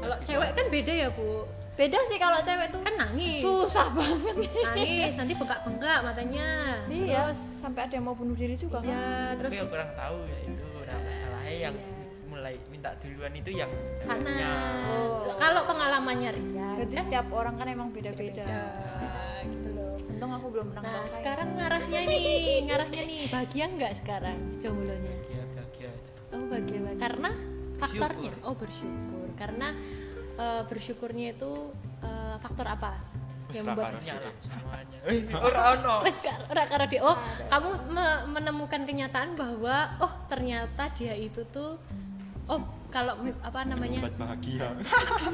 Kalau 0.00 0.16
cewek 0.24 0.50
kan 0.56 0.66
beda 0.72 0.92
ya 0.96 1.08
bu. 1.12 1.44
Beda 1.76 2.00
sih 2.08 2.16
kalau 2.16 2.40
cewek 2.40 2.72
tuh. 2.72 2.80
Kan 2.80 2.96
nangis. 2.96 3.44
Susah 3.44 3.92
banget. 3.92 4.48
Nangis 4.72 5.12
nanti 5.20 5.32
bengkak-bengkak 5.36 5.98
matanya. 6.00 6.48
Iya 6.88 7.28
terus? 7.28 7.40
sampai 7.60 7.80
ada 7.84 7.94
yang 8.00 8.08
mau 8.08 8.16
bunuh 8.16 8.32
diri 8.32 8.56
juga 8.56 8.80
kan? 8.80 8.88
ya 8.88 9.36
terus? 9.36 9.52
Tapi 9.52 9.60
aku 9.60 9.68
kurang 9.76 9.92
tahu 9.92 10.16
ya 10.24 10.38
itu 10.48 10.64
udah 10.80 10.96
masalahnya 11.04 11.54
yang 11.68 11.76
mulai 12.30 12.54
minta 12.72 12.90
duluan 12.96 13.32
itu 13.36 13.50
yang 13.52 13.70
sana. 14.00 14.32
Oh. 14.88 15.34
kalau 15.36 15.66
pengalamannya 15.66 16.30
Rian 16.32 16.78
berarti 16.78 16.96
setiap 16.96 17.26
orang 17.34 17.58
kan 17.58 17.66
emang 17.68 17.90
beda-beda. 17.90 18.46
ya, 18.46 18.64
gitu 19.44 19.68
loh 19.74 19.79
untung 20.20 20.36
aku 20.36 20.52
belum 20.52 20.68
pernah 20.76 21.00
nah 21.00 21.06
sekarang 21.08 21.48
ngarahnya 21.56 22.00
nih 22.04 22.60
ngarahnya 22.68 23.02
nih 23.08 23.20
bahagia 23.32 23.64
nggak 23.72 23.92
sekarang 24.04 24.38
jomblonya 24.60 25.16
Bahagia 25.16 25.42
bahagia 25.56 25.88
aja. 25.88 26.12
oh 26.36 26.42
bahagia 26.44 26.78
banget. 26.84 26.98
karena 27.00 27.30
faktornya 27.80 28.32
oh 28.44 28.52
bersyukur 28.52 29.26
karena 29.40 29.68
eh, 30.36 30.62
bersyukurnya 30.68 31.26
itu 31.32 31.52
eh, 32.04 32.36
faktor 32.36 32.68
apa 32.68 33.00
yang 33.50 33.64
membuat 33.72 33.96
Bersyukur. 33.98 34.30
semuanya. 34.46 34.98
Eh, 35.10 35.20
ora 36.70 36.84
dia. 36.86 37.00
Oh, 37.02 37.18
kamu 37.50 37.70
me- 37.90 38.22
menemukan 38.30 38.86
kenyataan 38.86 39.34
bahwa 39.34 39.98
oh 39.98 40.12
ternyata 40.30 40.86
dia 40.94 41.18
itu 41.18 41.42
tuh 41.50 41.74
oh 42.46 42.60
kalau 42.94 43.18
apa 43.42 43.66
namanya? 43.66 44.06
buat 44.06 44.18
bahagia 44.18 44.70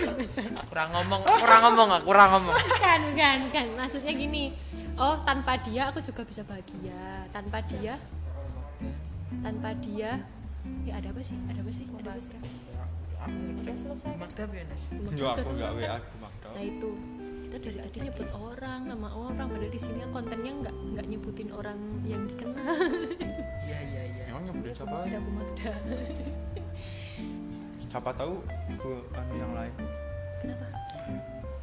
Kurang 0.73 0.89
ngomong, 0.97 1.21
kurang 1.29 1.61
ngomong, 1.69 1.89
aku 1.93 2.05
kurang 2.09 2.29
ngomong. 2.37 2.57
Kan, 2.81 3.03
kan, 3.13 3.39
kan. 3.53 3.67
Maksudnya 3.77 4.13
gini. 4.13 4.53
Oh, 4.97 5.17
tanpa 5.29 5.61
dia 5.61 5.93
aku 5.93 6.01
juga 6.01 6.25
bisa 6.25 6.41
bahagia. 6.49 7.29
Tanpa 7.29 7.61
dia 7.69 8.01
tanpa 9.43 9.75
dia 9.83 10.25
ya 10.89 10.93
ada 10.97 11.13
apa 11.13 11.21
sih? 11.21 11.37
Ada 11.53 11.61
apa 11.61 11.73
sih? 11.73 11.87
Ada 12.01 12.11
apa 12.17 12.21
sih? 12.25 12.37
Udah 13.61 13.75
selesai? 13.77 14.13
Maktab 14.17 14.49
ya, 14.55 14.63
aku 15.35 15.51
enggak 15.53 15.73
WA 15.77 15.93
aku 15.99 16.15
makdo 16.23 16.49
Nah 16.55 16.63
itu. 16.65 16.91
Kita 17.47 17.57
dari 17.63 17.79
tadi 17.79 17.99
nyebut 18.09 18.29
orang 18.35 18.81
nama 18.91 19.09
orang 19.15 19.47
padahal 19.47 19.71
di 19.71 19.81
sini 19.81 20.03
kontennya 20.11 20.53
nggak 20.67 20.75
nggak 20.97 21.07
nyebutin 21.07 21.49
orang 21.53 21.79
yang 22.03 22.23
dikenal. 22.27 22.67
Iya, 23.67 23.79
iya, 23.83 24.03
iya. 24.15 24.25
emang 24.31 24.43
nyebutin 24.49 24.75
siapa? 24.75 24.97
Ada 25.05 25.19
Bu 25.21 25.31
Magda 25.31 25.73
siapa 27.87 28.11
tahu 28.13 28.45
aku 28.77 28.91
anu 29.15 29.35
yang 29.41 29.53
lain. 29.57 29.75
Kenapa? 30.43 30.67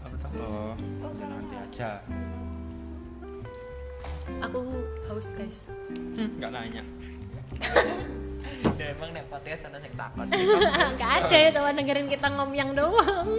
Aku 0.07 0.15
tahu. 0.17 0.33
Loh 0.39 0.73
ya 1.19 1.25
nanti 1.29 1.55
aja 1.55 1.91
aku 4.41 4.59
haus 5.11 5.27
guys. 5.37 5.69
Hmm, 6.17 6.29
nggak 6.39 6.51
nanya. 6.53 6.83
Ya 8.79 8.95
emang 8.95 9.09
nek 9.13 9.25
podcast 9.29 9.69
ana 9.69 9.77
sing 9.77 9.93
takon. 9.93 10.27
nggak 10.97 11.11
ada 11.21 11.37
ya 11.37 11.49
cuma 11.53 11.69
dengerin 11.75 12.07
kita 12.09 12.27
ngomyang 12.33 12.71
doang. 12.73 13.27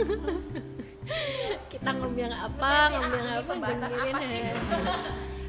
Kita 1.69 1.91
ngomyang 2.01 2.33
apa 2.33 2.97
ngomyang 2.97 3.25
ini 3.29 3.33
apa 3.45 3.53
dengerin 3.61 4.01
apa 4.09 4.19
sih? 4.25 4.41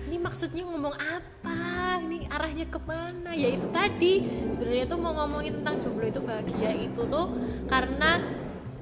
ini 0.05 0.17
maksudnya 0.19 0.63
ngomong 0.67 0.95
apa? 0.99 1.59
Ini 2.03 2.27
arahnya 2.27 2.65
ke 2.67 2.79
mana? 2.83 3.31
Ya 3.31 3.55
itu 3.55 3.67
tadi. 3.71 4.25
Sebenarnya 4.51 4.85
tuh 4.89 4.99
mau 4.99 5.15
ngomongin 5.15 5.63
tentang 5.63 5.79
jomblo 5.79 6.05
itu 6.11 6.19
bahagia 6.19 6.75
itu 6.75 7.01
tuh 7.07 7.39
karena 7.71 8.19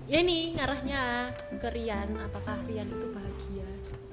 ya 0.10 0.20
nih 0.26 0.58
ngarahnya 0.58 1.30
ke 1.62 1.68
Rian 1.70 2.10
apakah 2.26 2.58
Rian 2.66 2.90
itu 2.90 3.08
bahagia? 3.14 3.68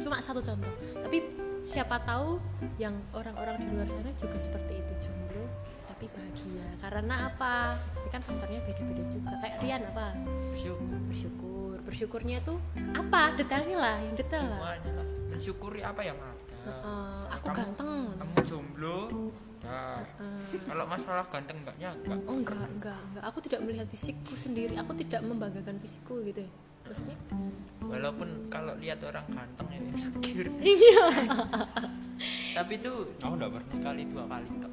Cuma 0.05 0.21
satu 0.21 0.45
contoh. 0.45 0.75
Tapi 1.01 1.40
siapa 1.63 2.01
tahu 2.01 2.41
yang 2.77 2.97
orang-orang 3.13 3.57
di 3.57 3.67
luar 3.69 3.87
sana 3.87 4.11
juga 4.13 4.37
seperti 4.37 4.73
itu 4.77 4.93
jomblo 5.01 5.45
tapi 5.87 6.05
bahagia. 6.09 6.65
Karena 6.81 7.15
apa? 7.27 7.55
Pasti 7.91 8.09
kan 8.09 8.21
faktornya 8.21 8.61
beda-beda 8.63 9.05
juga. 9.07 9.37
Kayak 9.39 9.57
Rian 9.61 9.83
apa? 9.87 10.07
Bersyukur. 10.51 10.99
bersyukur. 11.07 11.75
Bersyukurnya 11.83 12.39
tuh 12.41 12.57
apa? 12.93 13.35
Detailnya 13.35 13.77
lah 13.77 13.97
yang 13.99 14.15
detail 14.15 14.47
lah. 14.49 14.81
Mensyukuri 15.29 15.81
apa 15.81 16.01
yang 16.01 16.17
ada. 16.17 16.39
Eh, 16.61 17.25
aku 17.31 17.47
Kamu- 17.47 17.57
ganteng. 17.57 17.93
Kamu 18.17 18.35
jomblo. 18.45 18.99
Nah, 19.61 20.01
Eh, 20.49 20.61
kalau 20.63 20.85
masalah 20.85 21.25
ganteng 21.29 21.61
enggaknya 21.61 21.93
enggak. 21.95 22.17
oh 22.23 22.35
enggak 22.35 22.65
enggak 22.67 23.01
enggak. 23.05 23.25
Aku 23.29 23.39
tidak 23.41 23.61
melihat 23.61 23.87
fisikku 23.87 24.33
sendiri. 24.33 24.73
Aku 24.77 24.93
tidak 24.95 25.21
membanggakan 25.21 25.77
fisikku 25.77 26.25
gitu 26.25 26.45
ya 26.45 26.51
maksudnya 26.91 27.19
Walaupun 27.91 28.29
kalau 28.51 28.75
lihat 28.79 29.03
orang 29.03 29.27
ganteng 29.31 29.67
ya 29.71 29.79
insecure. 29.83 30.51
iya. 30.63 31.03
Tapi 32.55 32.73
itu 32.79 32.93
aku 33.19 33.35
nggak 33.35 33.51
pernah. 33.51 33.73
sekali 33.75 34.03
dua 34.07 34.25
kali 34.31 34.47
dua 34.47 34.71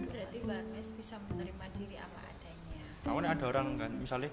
berarti 0.00 0.38
Barnes 0.42 0.88
bisa 0.98 1.14
menerima 1.30 1.64
diri 1.78 1.96
apa 2.00 2.20
adanya? 2.26 2.82
Aku 3.06 3.18
nih 3.22 3.30
ada 3.30 3.44
orang 3.50 3.66
kan 3.78 3.90
misalnya 3.94 4.30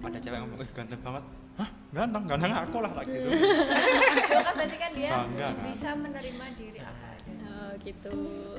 ada 0.00 0.18
cewek 0.20 0.38
ngomong 0.40 0.58
eh 0.64 0.70
ganteng 0.72 1.00
banget. 1.04 1.24
Hah? 1.60 1.68
Ganteng? 1.92 2.22
Ganteng 2.24 2.52
aku 2.56 2.76
lah 2.80 2.90
tak 2.96 3.04
gitu. 3.10 3.28
Itu 3.28 4.38
kan 4.40 4.54
berarti 4.56 4.76
kan 4.80 4.90
dia 4.96 5.10
Bangga, 5.12 5.48
kan? 5.52 5.64
bisa 5.68 5.88
menerima 5.92 6.44
diri 6.56 6.78
apa 6.80 7.04
adanya. 7.20 7.46
Oh 7.52 7.70
gitu. 7.84 8.12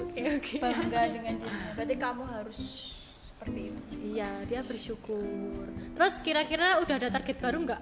Oke 0.06 0.22
oke. 0.38 0.56
Bangga 0.62 1.02
dengan 1.10 1.34
dirinya. 1.42 1.70
Berarti 1.74 1.96
kamu 1.98 2.24
harus 2.30 2.60
seperti 3.44 3.76
itu. 3.76 3.82
Iya 4.16 4.32
dia 4.48 4.62
bersyukur. 4.64 5.68
Terus 6.00 6.16
kira-kira 6.24 6.80
udah 6.80 6.96
ada 6.96 7.10
target 7.12 7.38
baru 7.44 7.58
nggak? 7.68 7.82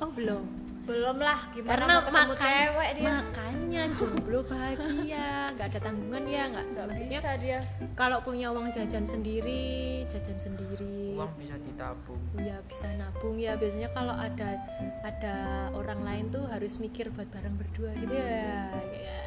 Oh 0.00 0.10
belum. 0.16 0.44
Belum 0.84 1.16
lah 1.16 1.40
gimana 1.52 1.70
karena 1.80 1.84
mau 1.88 2.02
ketemu 2.04 2.12
makan 2.28 2.36
cewek 2.44 2.90
dia? 2.92 3.04
makanya 3.08 3.82
jomblo 3.96 4.40
bahagia 4.44 5.28
nggak 5.56 5.66
ada 5.72 5.80
tanggungan 5.80 6.24
ya 6.28 6.42
nggak 6.52 6.66
nggak 6.76 6.84
maksudnya 6.92 7.20
bisa 7.24 7.34
dia. 7.40 7.60
kalau 7.96 8.18
punya 8.20 8.52
uang 8.52 8.68
jajan 8.68 9.04
sendiri 9.08 10.04
jajan 10.12 10.36
sendiri. 10.36 11.16
Uang 11.16 11.32
bisa 11.40 11.56
ditabung. 11.56 12.20
ya 12.36 12.60
bisa 12.68 12.92
nabung 13.00 13.40
ya. 13.40 13.56
Biasanya 13.56 13.88
kalau 13.96 14.12
ada 14.12 14.60
ada 15.00 15.36
orang 15.72 16.04
lain 16.04 16.24
tuh 16.28 16.44
harus 16.52 16.76
mikir 16.76 17.08
buat 17.16 17.32
bareng 17.32 17.56
berdua 17.56 17.96
gitu 17.96 18.12
ya, 18.12 18.28
ya, 18.28 18.68
ya. 18.92 19.20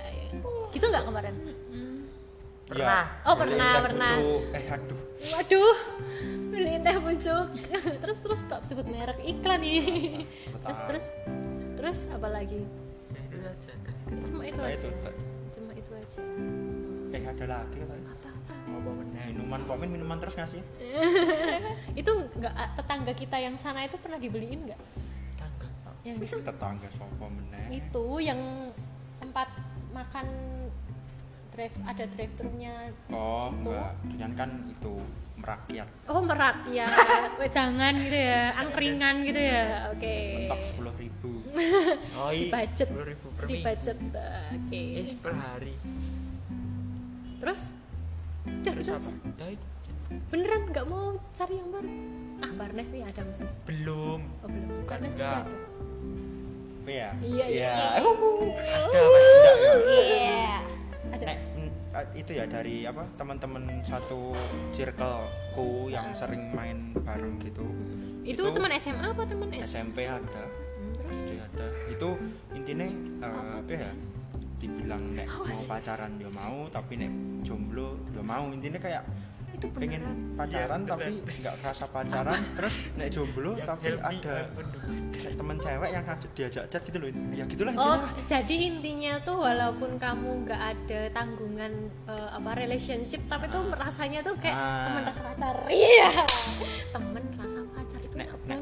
gitu 0.70 0.86
nggak 0.94 1.06
kemarin 1.10 1.36
Pernah. 2.68 3.04
Oh, 3.24 3.34
beli 3.34 3.56
pernah, 3.56 3.72
teh 3.72 3.84
pernah. 3.88 4.12
pucuk. 4.14 4.42
eh 4.52 4.66
aduh. 4.68 5.00
Waduh 5.18 5.78
beliin 6.48 6.82
teh 6.82 6.96
pucuk. 6.98 7.46
Terus 8.04 8.18
terus 8.20 8.42
kok 8.46 8.62
sebut 8.62 8.86
merek? 8.86 9.20
Iklan 9.22 9.60
nih 9.62 10.26
terus 10.60 10.80
terus 10.84 11.06
terus 11.76 12.00
apa 12.10 12.28
lagi? 12.28 12.62
Ya 13.14 13.22
itu 13.24 13.38
saja. 13.40 13.72
cuma 14.24 14.42
itu 14.44 14.58
Nah, 14.58 14.68
aja. 14.68 14.88
itu 14.88 15.12
cuma 15.54 15.72
itu 15.74 15.92
aja. 15.94 16.22
Eh 17.10 17.24
ada 17.24 17.46
lagi 17.48 17.78
apa? 17.80 17.96
Apa? 18.68 18.90
Meneh? 18.90 19.26
minuman 19.32 19.62
komen 19.64 19.88
minuman 19.88 20.18
terus 20.18 20.36
ngasih 20.36 20.60
itu 22.00 22.12
nggak 22.36 22.56
tetangga 22.76 23.14
kita 23.14 23.38
yang 23.38 23.56
sana 23.56 23.84
itu 23.84 23.96
pernah 23.96 24.18
dibeliin 24.18 24.68
nggak? 24.68 24.82
Tangga. 25.36 25.68
yang 26.04 26.18
tetangga 26.20 26.88
sopo 26.92 27.26
meneh? 27.28 27.80
Itu 27.80 28.20
yang 28.20 28.40
tempat 29.20 29.48
makan 29.92 30.26
drive 31.58 31.74
ada 31.90 32.04
drive 32.06 32.34
thru-nya 32.38 32.94
oh 33.10 33.50
Itu. 33.50 33.66
enggak 33.66 33.92
dengan 34.06 34.32
kan 34.38 34.50
itu 34.70 34.94
merakyat. 35.38 35.90
Oh 36.10 36.22
merakyat. 36.26 36.90
Wedangan 37.42 37.94
gitu 38.02 38.18
ya 38.18 38.44
angkringan 38.58 39.16
gitu 39.22 39.38
ya. 39.38 39.64
Oke. 39.94 40.16
Mentok 40.44 40.62
sepuluh 40.66 40.94
ribu. 40.98 41.32
Oh 42.18 42.30
iya 42.34 42.50
Dibudget. 42.50 42.90
10.000 42.90 43.38
per 43.38 43.44
di 43.46 43.56
budget 43.62 43.98
oke. 44.02 44.82
Eh 44.82 45.08
per 45.22 45.34
hari. 45.38 45.74
Terus? 47.38 47.62
Udah 48.46 48.72
terus 48.74 48.86
gitu 48.86 48.94
apa? 48.98 49.10
beneran 50.32 50.62
nggak 50.72 50.86
mau 50.88 51.20
cari 51.36 51.54
yang 51.60 51.70
baru? 51.70 51.90
Ah 52.42 52.52
Barnes 52.58 52.88
nih 52.90 53.04
ada 53.06 53.22
mesti 53.22 53.46
belum. 53.70 54.20
Oh 54.42 54.48
belum. 54.50 54.70
Bukan 54.82 54.98
Barnes 54.98 55.14
mesti 55.14 55.22
enggak. 55.22 55.46
ada? 55.46 55.56
Apa 56.88 56.92
ya 56.96 57.12
Iya, 57.20 57.46
iya. 57.52 57.74
Uh. 58.00 58.56
ada 58.90 59.00
itu 62.14 62.32
ya 62.38 62.46
dari 62.46 62.86
apa 62.86 63.06
teman-teman 63.18 63.82
satu 63.82 64.36
circleku 64.76 65.90
yang 65.90 66.14
sering 66.14 66.52
main 66.54 66.94
bareng 66.94 67.42
gitu. 67.42 67.66
Itu, 68.28 68.44
teman 68.52 68.76
SMA 68.76 69.16
apa 69.16 69.24
teman 69.24 69.48
SMP 69.64 70.04
ada. 70.04 70.44
Hmm, 70.78 70.94
terus 71.00 71.18
ada. 71.40 71.66
Itu 71.88 72.10
intinya 72.52 72.88
eh, 73.24 73.52
apa 73.64 73.74
ya 73.74 73.92
dibilang 74.58 75.14
nek 75.14 75.30
mau 75.30 75.62
pacaran 75.70 76.18
dia 76.18 76.32
mau 76.34 76.66
tapi 76.68 76.98
nek 76.98 77.12
jomblo 77.46 77.98
dia 78.12 78.24
mau. 78.26 78.50
Intinya 78.52 78.80
kayak 78.82 79.04
itu 79.58 79.68
pengen 79.72 80.02
pacaran 80.34 80.80
Iya, 80.80 80.90
tapi 80.94 81.12
nggak 81.36 81.56
kerasa 81.58 81.86
pacaran 81.88 82.42
terus 82.58 82.76
nek 82.94 83.10
jomblo 83.10 83.52
Yang 83.52 83.66
tapi 83.66 83.88
ada 83.98 84.36
aduh. 84.48 85.34
temen 85.34 85.58
cewek 85.58 85.90
yang 85.92 86.04
diajak 86.32 86.64
chat 86.68 86.82
gitu 86.84 86.98
loh 86.98 87.10
ya 87.34 87.44
gitulah 87.44 87.74
Oh, 87.74 87.98
intinya 87.98 88.22
jadi 88.28 88.56
intinya 88.68 89.14
tuh 89.20 89.38
walaupun 89.40 89.98
kamu 89.98 90.46
nggak 90.46 90.62
ada 90.62 91.00
tanggungan 91.12 91.74
eh, 92.06 92.30
apa 92.32 92.52
relationship, 92.54 93.26
tapi 93.26 93.46
tuh 93.48 93.66
rasanya 93.72 94.22
tuh 94.22 94.38
kayak 94.38 94.54
Ah. 94.54 94.86
temen 94.86 95.02
rasa 95.04 95.22
pacar. 95.26 95.58
Iya, 95.74 96.10
temen 96.88 97.24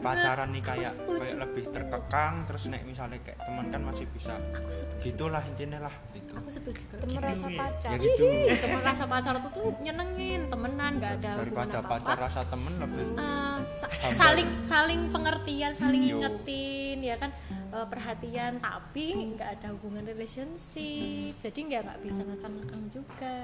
pacaran 0.06 0.50
nih 0.50 0.62
kayak 0.62 0.94
kayak 0.96 1.38
lebih 1.40 1.64
terkekang 1.68 2.34
terus 2.46 2.64
nek 2.68 2.82
misalnya 2.84 3.18
kayak 3.20 3.42
teman 3.42 3.66
kan 3.68 3.82
masih 3.82 4.06
bisa 4.08 4.38
Aku 4.54 4.70
setuju. 4.70 5.02
gitulah 5.04 5.44
intinya 5.44 5.80
lah 5.82 5.96
gitu 6.12 6.34
Aku 6.36 6.50
setuju. 6.50 6.84
Temen 6.96 7.18
rasa 7.18 7.48
Gitu, 7.48 7.58
pacar. 7.58 7.90
ya 7.90 7.98
gitu 7.98 8.24
Ih, 8.24 8.54
temen 8.56 8.82
rasa 8.82 9.04
pacar 9.06 9.34
tuh 9.40 9.52
tuh 9.52 9.72
nyenengin, 9.80 10.42
temenan 10.46 10.92
nggak 10.96 11.12
ada 11.16 11.30
hubungan 11.32 11.40
daripada 11.42 11.78
apa-apa. 11.78 11.92
pacar 11.98 12.18
rasa 12.22 12.42
temen 12.46 12.74
lebih 12.78 13.06
Eh, 13.16 13.58
sa- 13.76 14.14
saling 14.14 14.50
saling 14.62 15.02
pengertian, 15.10 15.72
saling 15.72 16.02
Yo. 16.04 16.18
ingetin, 16.18 16.98
ya 17.02 17.16
kan 17.16 17.32
eh, 17.76 17.88
perhatian, 17.92 18.54
tapi 18.64 19.36
nggak 19.36 19.50
ada 19.60 19.68
hubungan 19.76 20.08
relationship, 20.08 21.36
jadi 21.44 21.60
nggak 21.60 21.82
nggak 21.84 22.00
bisa 22.08 22.24
ngekang-ngekang 22.24 22.84
juga. 22.88 23.38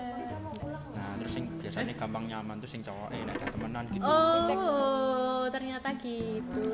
nah 0.96 1.12
terus 1.20 1.34
yang 1.36 1.48
biasanya 1.60 1.94
gampang 2.00 2.26
nyaman 2.32 2.56
tuh 2.64 2.70
sing 2.70 2.82
cowok 2.82 3.12
eh 3.12 3.22
ada 3.28 3.46
temenan 3.52 3.84
gitu 3.92 4.04
Oh, 4.08 5.44
ternyata 5.52 5.90
gitu. 6.00 6.70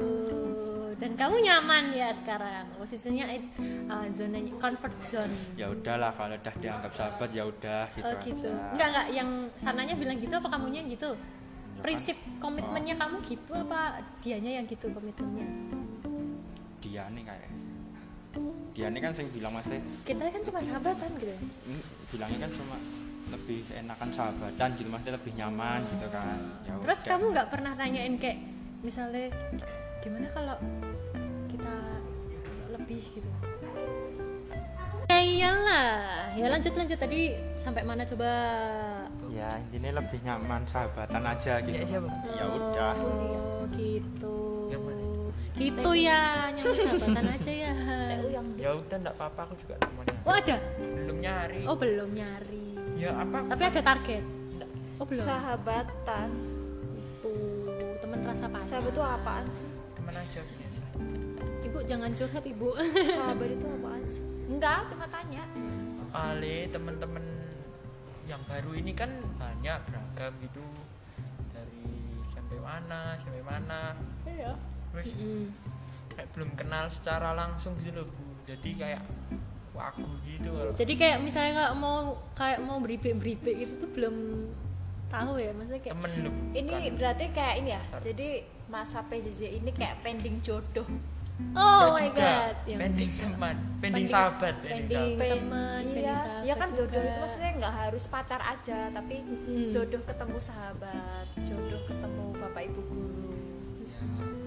Dan 0.98 1.14
kamu 1.14 1.46
nyaman 1.46 1.94
ya 1.94 2.10
sekarang. 2.10 2.74
Posisinya 2.74 3.30
it's, 3.30 3.50
uh, 3.86 4.10
zona 4.10 4.42
comfort 4.58 4.98
zone. 5.06 5.34
ya 5.54 5.70
udahlah 5.70 6.10
kalau 6.18 6.34
udah 6.34 6.56
dianggap 6.58 6.92
sahabat 6.94 7.30
ya 7.30 7.46
udah 7.46 7.86
gitu, 7.94 8.10
oh 8.10 8.18
gitu. 8.26 8.50
aja. 8.50 8.74
Enggak 8.74 8.88
enggak 8.90 9.08
yang 9.14 9.30
sananya 9.62 9.94
bilang 9.94 10.18
gitu 10.18 10.34
apa 10.42 10.50
kamunya 10.50 10.82
gitu? 10.90 11.14
kan. 11.14 11.86
Prinsip 11.86 12.18
komitmennya 12.42 12.98
kamu 12.98 13.22
gitu 13.22 13.54
apa 13.54 14.02
dianya 14.26 14.58
yang 14.58 14.66
gitu 14.66 14.90
komitmennya? 14.90 15.46
Dia 16.79 17.03
nih 17.10 17.24
kayak 17.24 17.50
dia 18.72 18.88
nih 18.88 19.01
kan 19.01 19.12
sing 19.12 19.27
bilang 19.34 19.50
mas 19.51 19.65
teh 19.65 19.81
Kita 20.03 20.22
kan 20.24 20.41
cuma 20.41 20.60
sahabatan 20.62 21.10
gitu. 21.17 21.34
"Hmm, 21.65 21.81
bilangnya 22.07 22.39
kan 22.39 22.51
cuma 22.53 22.77
lebih 23.27 23.60
enakan 23.74 24.10
sahabatan 24.13 24.69
gitu 24.77 24.88
mas 24.88 25.01
teh 25.01 25.10
lebih 25.10 25.34
nyaman 25.34 25.79
gitu 25.84 26.07
kan 26.07 26.38
ya 26.63 26.74
Terus 26.77 27.00
udah. 27.00 27.10
kamu 27.10 27.25
nggak 27.34 27.48
pernah 27.50 27.72
nanyain 27.74 28.13
kayak 28.15 28.38
misalnya 28.79 29.34
gimana 30.00 30.27
kalau 30.29 30.55
kita 31.48 31.75
lebih 32.69 33.01
gitu? 33.10 33.29
Ya 35.07 35.24
iyalah, 35.24 36.36
ya 36.36 36.46
lanjut 36.46 36.75
lanjut 36.75 37.00
tadi 37.00 37.31
sampai 37.55 37.81
mana 37.81 38.03
coba? 38.03 38.31
ya 39.28 39.49
intinya 39.60 39.97
lebih 39.97 40.19
nyaman 40.21 40.62
sahabatan 40.65 41.23
aja 41.23 41.58
gitu 41.60 41.80
Ya, 41.80 41.99
ya 42.36 42.45
udah 42.47 42.93
Oh 42.95 43.65
gitu. 43.71 44.38
Gitu 45.58 45.89
ya, 45.98 46.54
sahabatan 46.54 47.26
aja 47.28 47.52
ya. 47.52 47.74
Ya 48.56 48.70
udah 48.74 48.96
enggak 48.96 49.15
apa-apa 49.17 49.41
aku 49.50 49.54
juga 49.58 49.74
temannya 49.80 50.13
Oh 50.22 50.34
ada? 50.34 50.58
belum 50.78 51.17
nyari 51.17 51.62
Oh 51.65 51.74
belum 51.74 52.10
nyari. 52.12 52.65
ya 52.93 53.13
apa 53.15 53.41
Tapi 53.48 53.63
ada 53.65 53.82
target. 53.84 54.24
Oh 54.98 55.06
belum. 55.06 55.24
sahabatan. 55.24 56.30
Tuh 57.20 57.70
teman 57.98 58.20
rasa 58.22 58.46
pacar. 58.46 58.70
Sahabat 58.78 58.91
itu 58.91 59.02
apaan 59.02 59.46
sih? 59.48 59.70
teman 59.93 60.13
aja 60.15 60.39
biasa 60.41 60.82
Ibu 61.63 61.78
jangan 61.84 62.10
curhat 62.12 62.43
ibu. 62.43 62.70
Sahabat 63.12 63.50
itu 63.52 63.65
apaan 63.67 64.04
sih? 64.06 64.24
Enggak, 64.48 64.80
cuma 64.88 65.06
tanya. 65.08 65.43
Ale 66.10 66.70
teman-teman 66.70 67.26
yang 68.26 68.41
baru 68.43 68.72
ini 68.74 68.91
kan 68.91 69.10
banyak 69.36 69.78
beragam 69.86 70.34
gitu 70.39 70.63
dari 71.50 71.86
sampai 72.30 72.58
mana 72.58 73.00
sampai 73.15 73.41
mana 73.41 73.93
Iya. 74.26 74.57
Terus 74.97 75.13
Mm. 75.13 75.45
kayak 76.10 76.27
belum 76.31 76.49
kenal 76.53 76.86
secara 76.88 77.29
langsung 77.31 77.77
gitu 77.77 77.93
loh 77.95 78.07
bu 78.07 78.17
jadi 78.43 78.69
kayak 78.75 79.01
wagu 79.71 80.10
gitu 80.23 80.49
loh 80.49 80.73
Jadi 80.73 80.93
kayak 80.95 81.17
misalnya 81.19 81.51
nggak 81.60 81.73
mau 81.75 81.97
kayak 82.33 82.57
mau 82.60 82.77
beribik-beribik 82.77 83.55
gitu 83.55 83.73
tuh 83.77 83.91
belum 83.91 84.15
tahu 85.07 85.38
ya 85.38 85.53
maksudnya 85.53 85.79
kayak 85.79 85.93
temen 85.93 86.12
lu 86.19 86.31
Ini 86.51 86.65
bukan. 86.67 86.93
berarti 86.97 87.25
kayak 87.29 87.55
ini 87.55 87.69
ya. 87.69 87.81
Sorry. 87.86 88.03
Jadi 88.03 88.27
masa 88.67 88.99
PJJ 89.01 89.41
ini 89.55 89.69
kayak 89.71 90.01
pending 90.01 90.41
jodoh. 90.41 90.83
oh 91.53 91.53
Nggak 91.53 91.93
my 91.93 92.01
juga. 92.03 92.25
god 92.25 92.57
ya 92.65 92.75
pending 92.75 93.12
teman 93.13 93.55
pending 93.55 93.77
Pending- 93.77 94.10
sahabat 94.10 94.55
pending 94.57 94.89
sahabat. 94.89 95.29
teman 95.29 95.81
pending 95.86 96.01
iya, 96.01 96.15
sahabat 96.17 96.41
iya 96.41 96.53
kan 96.57 96.69
jodoh 96.71 96.89
juga. 96.89 97.05
itu 97.05 97.19
maksudnya 97.21 97.51
nggak 97.55 97.73
harus 97.77 98.03
pacar 98.07 98.41
aja, 98.43 98.79
tapi 98.89 99.15
Mm-mm. 99.21 99.69
jodoh 99.69 100.01
ketemu 100.01 100.38
sahabat, 100.41 101.25
jodoh 101.39 101.81
ketemu 101.86 102.23
bapak 102.36 102.62
ibu 102.65 102.81
guru. 102.83 103.16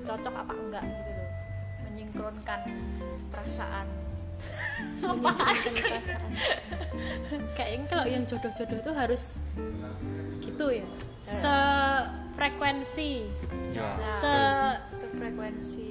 Cocok 0.07 0.35
apa 0.35 0.53
enggak 0.53 0.83
gitu 0.85 1.11
loh. 1.13 1.29
Menyinkronkan 1.87 2.61
perasaan. 3.31 3.87
Menyembunyikan 5.01 5.73
perasaan. 5.77 6.31
Kayaknya 7.53 7.87
kalau 7.89 8.07
yang 8.09 8.25
jodoh-jodoh 8.25 8.79
tuh 8.81 8.95
harus 8.97 9.37
gitu 10.41 10.67
ya. 10.73 10.87
Sefrekuensi. 11.21 13.13
Ya 13.71 13.95
Nah, 13.97 14.19
se 14.19 14.35
sefrekuensi 14.99 15.91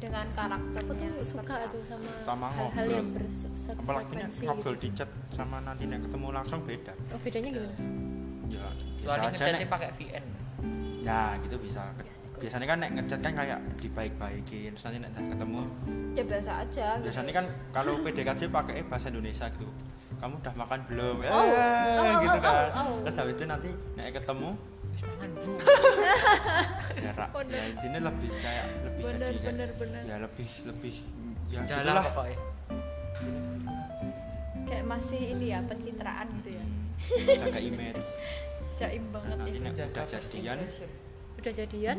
dengan 0.00 0.24
aku 0.28 0.36
karakternya 0.76 1.08
tuh 1.16 1.24
suka 1.24 1.54
tuh 1.68 1.82
sama 1.88 2.10
Sama 2.24 2.48
hal-hal 2.52 2.84
ngobrol. 2.84 2.96
yang 2.96 3.08
bersefrekuensi 3.16 4.42
ngobrol 4.44 4.76
gitu. 4.76 4.84
di 4.84 4.88
chat 4.94 5.10
sama 5.32 5.56
nanti 5.64 5.84
nek 5.88 6.00
ketemu 6.04 6.26
langsung 6.32 6.60
beda. 6.64 6.92
Oh 7.12 7.18
bedanya 7.20 7.48
gimana? 7.50 7.76
Ya 8.48 8.66
soalnya 9.02 9.28
nek 9.32 9.68
pakai 9.68 9.90
VN 9.98 10.24
ya 11.04 11.36
gitu 11.44 11.56
bisa 11.60 11.84
biasanya 12.34 12.66
kan 12.66 12.78
nek 12.82 12.90
ngechat 12.92 13.20
kan 13.20 13.32
kayak 13.32 13.58
dibaik-baikin 13.78 14.70
terus 14.74 14.84
nanti 14.84 14.98
nek 14.98 15.12
ketemu 15.14 15.60
ya 16.12 16.22
biasa 16.22 16.52
aja. 16.60 16.86
gitu. 16.98 17.04
biasanya 17.06 17.32
kan 17.32 17.44
kalau 17.70 17.92
PDKT 18.02 18.40
pakai 18.50 18.82
bahasa 18.86 19.06
Indonesia 19.08 19.46
gitu. 19.50 19.68
Kamu 20.14 20.38
udah 20.40 20.54
makan 20.54 20.78
belum? 20.86 21.16
Ya 21.20 21.30
Oh, 21.30 21.42
oh, 21.42 22.12
gitu 22.22 22.38
oh, 22.38 22.42
kan. 22.42 22.54
oh, 22.70 22.80
oh. 22.80 22.96
terus 23.02 23.16
habis 23.18 23.34
itu 23.34 23.44
nanti 23.44 23.70
nek 23.94 24.14
ketemu 24.14 24.50
Wis 24.94 25.02
mangan 25.02 25.30
bu. 25.34 25.50
Ya, 27.04 27.10
ra- 27.10 27.30
ya 27.44 27.62
intinya 27.66 28.00
lebih 28.06 28.30
kayak 28.38 28.66
lebih 28.86 29.02
bener 29.04 29.18
jadi 29.18 29.34
kayak 29.34 29.46
bener 29.50 29.68
bener. 29.74 30.02
Ya 30.06 30.16
lebih 30.22 30.48
lebih 30.64 30.94
ya 31.50 31.60
gitulah. 31.66 32.04
pokoknya. 32.08 32.38
Kayak 34.64 34.84
masih 34.86 35.22
ini 35.34 35.46
ya 35.50 35.58
pencitraan 35.66 36.26
gitu 36.40 36.50
ya. 36.54 36.64
Hmm, 36.64 37.36
jaga 37.42 37.58
image. 37.60 38.08
Jaim 38.74 39.04
banget 39.10 39.36
nanti 39.38 39.50
ya. 39.50 39.86
udah 39.86 40.04
jadian 40.08 40.58
udah 41.34 41.52
jadian 41.52 41.98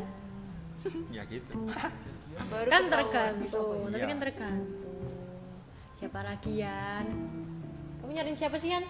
ya 1.10 1.22
gitu. 1.26 1.56
Baru 2.36 2.68
kan 2.68 2.82
tergantung 2.92 3.88
Iya. 3.88 3.90
tapi 3.90 4.04
kan 4.04 4.18
tergantung. 4.20 5.00
Siapa 5.96 6.20
lagi 6.20 6.52
Yan? 6.60 7.06
Kamu 8.00 8.10
nyariin 8.12 8.36
siapa 8.36 8.60
sih 8.60 8.70
Yan? 8.70 8.84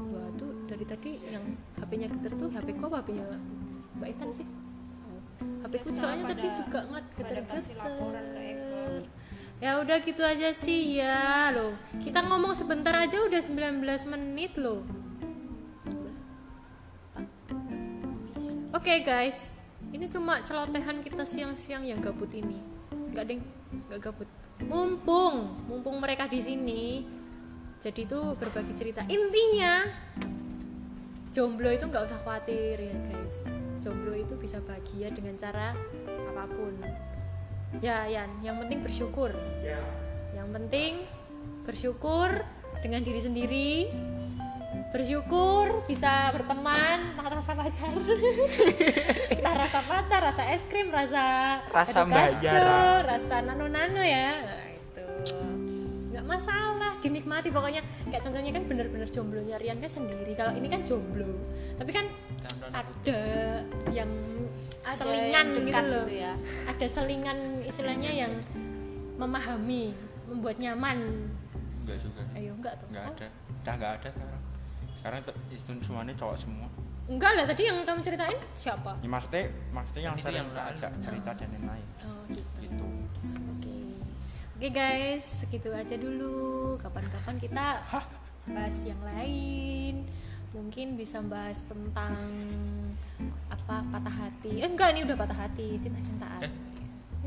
Wah 0.00 0.28
tuh 0.34 0.66
dari 0.66 0.82
tadi 0.82 1.22
yang 1.30 1.44
HP-nya 1.78 2.10
geter 2.10 2.32
tuh 2.34 2.50
HP 2.50 2.74
apa 2.74 2.98
HP-nya 3.00 3.26
Mbak 3.96 4.08
Intan 4.10 4.30
sih? 4.34 4.46
HP 5.62 5.72
ku 5.80 5.88
soalnya 5.94 6.24
tadi 6.34 6.48
juga 6.52 6.78
ngat 6.90 7.06
Eko. 7.06 7.16
geter-geter 7.22 7.62
ya 9.60 9.76
udah 9.76 9.96
gitu 10.00 10.22
aja 10.24 10.50
sih 10.56 10.98
ya 10.98 11.52
loh. 11.52 11.76
Kita 12.00 12.24
ngomong 12.24 12.56
sebentar 12.56 12.96
aja 12.96 13.20
udah 13.20 13.38
19 13.38 13.84
menit 14.08 14.56
loh. 14.56 14.80
Oke 18.72 19.04
guys, 19.04 19.52
ini 20.00 20.08
cuma 20.08 20.40
celotehan 20.40 21.04
kita 21.04 21.28
siang-siang 21.28 21.84
yang 21.84 22.00
gabut 22.00 22.32
ini. 22.32 22.56
Enggak 22.88 23.28
deng, 23.28 23.44
enggak 23.68 24.00
gabut. 24.08 24.28
Mumpung, 24.64 25.60
mumpung 25.68 26.00
mereka 26.00 26.24
di 26.24 26.40
sini, 26.40 27.04
jadi 27.84 28.08
itu 28.08 28.20
berbagi 28.40 28.72
cerita. 28.72 29.04
Intinya 29.12 29.84
jomblo 31.36 31.68
itu 31.68 31.84
nggak 31.84 32.08
usah 32.08 32.16
khawatir 32.24 32.80
ya 32.80 32.96
guys. 32.96 33.44
Jomblo 33.84 34.16
itu 34.16 34.40
bisa 34.40 34.56
bahagia 34.64 35.12
dengan 35.12 35.36
cara 35.36 35.76
apa 36.32 36.44
pun. 36.48 36.80
Ya 37.84 38.08
Yan 38.08 38.40
yang 38.40 38.56
penting 38.56 38.80
bersyukur. 38.80 39.36
Yang 40.32 40.48
penting 40.48 40.92
bersyukur 41.64 42.40
dengan 42.80 43.04
diri 43.04 43.20
sendiri 43.20 43.68
bersyukur 44.90 45.86
bisa 45.86 46.30
berteman 46.30 47.14
entah 47.14 47.30
rasa 47.30 47.54
pacar. 47.54 47.94
Entah 49.32 49.54
rasa 49.56 49.78
pacar 49.80 50.20
rasa 50.20 50.42
es 50.50 50.66
krim 50.66 50.90
rasa 50.90 51.58
Rasa 51.64 52.02
bayar. 52.04 53.06
rasa 53.06 53.38
nano 53.40 53.66
nano 53.66 54.02
ya. 54.02 54.34
Nah, 54.36 54.66
itu. 54.68 55.04
Nggak 56.10 56.24
masalah 56.26 56.92
dinikmati. 56.98 57.48
Pokoknya 57.48 57.80
kayak 58.04 58.18
contohnya 58.20 58.50
kan 58.50 58.64
bener-bener 58.66 59.06
jomblonya 59.06 59.56
Rian 59.56 59.78
kan 59.78 59.86
sendiri. 59.88 60.34
Kalau 60.34 60.52
ini 60.52 60.66
kan 60.66 60.82
jomblo. 60.82 61.38
Tapi 61.78 61.90
kan 61.90 62.06
ada 62.70 63.20
yang 63.88 64.10
Ada 64.80 64.96
selingan 64.96 65.46
yang 65.46 65.48
gitu 65.60 65.82
loh. 65.86 66.04
gitu 66.04 66.18
ya. 66.18 66.32
ada 66.66 66.86
selingan 66.88 67.38
istilahnya 67.62 68.10
yang 68.16 68.32
memahami 69.16 69.94
membuat 70.26 70.56
nyaman. 70.58 70.98
Enggak 71.80 71.96
juga. 72.00 72.22
Ayo 72.32 72.50
enggak 72.54 72.74
tuh. 72.74 72.86
Enggak 72.90 73.04
Oh, 73.04 73.12
ada. 73.12 73.26
Udah 73.60 73.74
enggak 73.76 73.92
ada 73.94 74.08
sekarang 74.10 74.42
sekarang 75.00 75.24
itu 75.24 75.32
itu 75.56 75.70
semuanya 75.80 76.12
cowok 76.12 76.36
semua. 76.36 76.68
Enggak 77.08 77.32
lah 77.32 77.44
tadi 77.48 77.62
yang 77.66 77.82
kamu 77.82 78.00
ceritain 78.04 78.38
siapa? 78.52 78.92
Ya, 79.00 79.08
maksudnya 79.08 79.44
maksudnya 79.72 80.02
yang 80.12 80.16
sering 80.20 80.36
yang 80.44 80.50
lain. 80.52 80.68
ajak 80.76 80.90
cerita 81.00 81.30
dan 81.34 81.48
lain-lain. 81.56 81.86
Oh 82.04 82.22
gitu. 82.28 82.44
Gitu. 82.60 82.86
Oke. 83.56 83.76
Oke 84.60 84.68
guys 84.68 85.24
segitu 85.40 85.72
aja 85.72 85.96
dulu. 85.96 86.76
Kapan-kapan 86.76 87.36
kita 87.40 87.66
bahas 88.52 88.76
yang 88.84 89.00
lain. 89.02 90.04
Mungkin 90.52 91.00
bisa 91.00 91.24
bahas 91.24 91.64
tentang 91.64 92.14
apa 93.48 93.80
patah 93.88 94.14
hati. 94.20 94.60
Eh 94.60 94.68
enggak 94.68 94.92
ini 94.92 95.08
udah 95.08 95.16
patah 95.16 95.48
hati. 95.48 95.80
Cinta-cintaan. 95.80 96.44
Eh. 96.44 96.52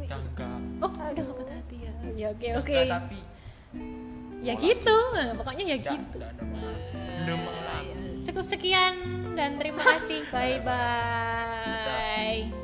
udah 0.06 0.20
enggak. 0.22 0.60
Oh 0.78 0.92
udah 0.94 1.10
nggak 1.26 1.38
patah 1.42 1.56
hati 1.58 1.76
ya. 1.82 1.94
Ya 2.14 2.28
oke 2.30 2.48
Udah 2.54 2.62
oke. 2.62 2.72
enggak, 2.78 3.02
tapi 3.02 3.20
ya 4.44 4.54
gitu. 4.60 4.98
Nah, 5.18 5.34
pokoknya 5.34 5.64
ya 5.66 5.76
enggak, 5.82 5.98
gitu. 5.98 6.18
enggak 6.22 6.84
belum 7.24 7.40
cukup 8.24 8.48
sekian 8.48 8.96
dan 9.36 9.60
terima 9.60 9.84
kasih. 9.96 10.24
Bye 10.32 10.64
bye 10.64 12.63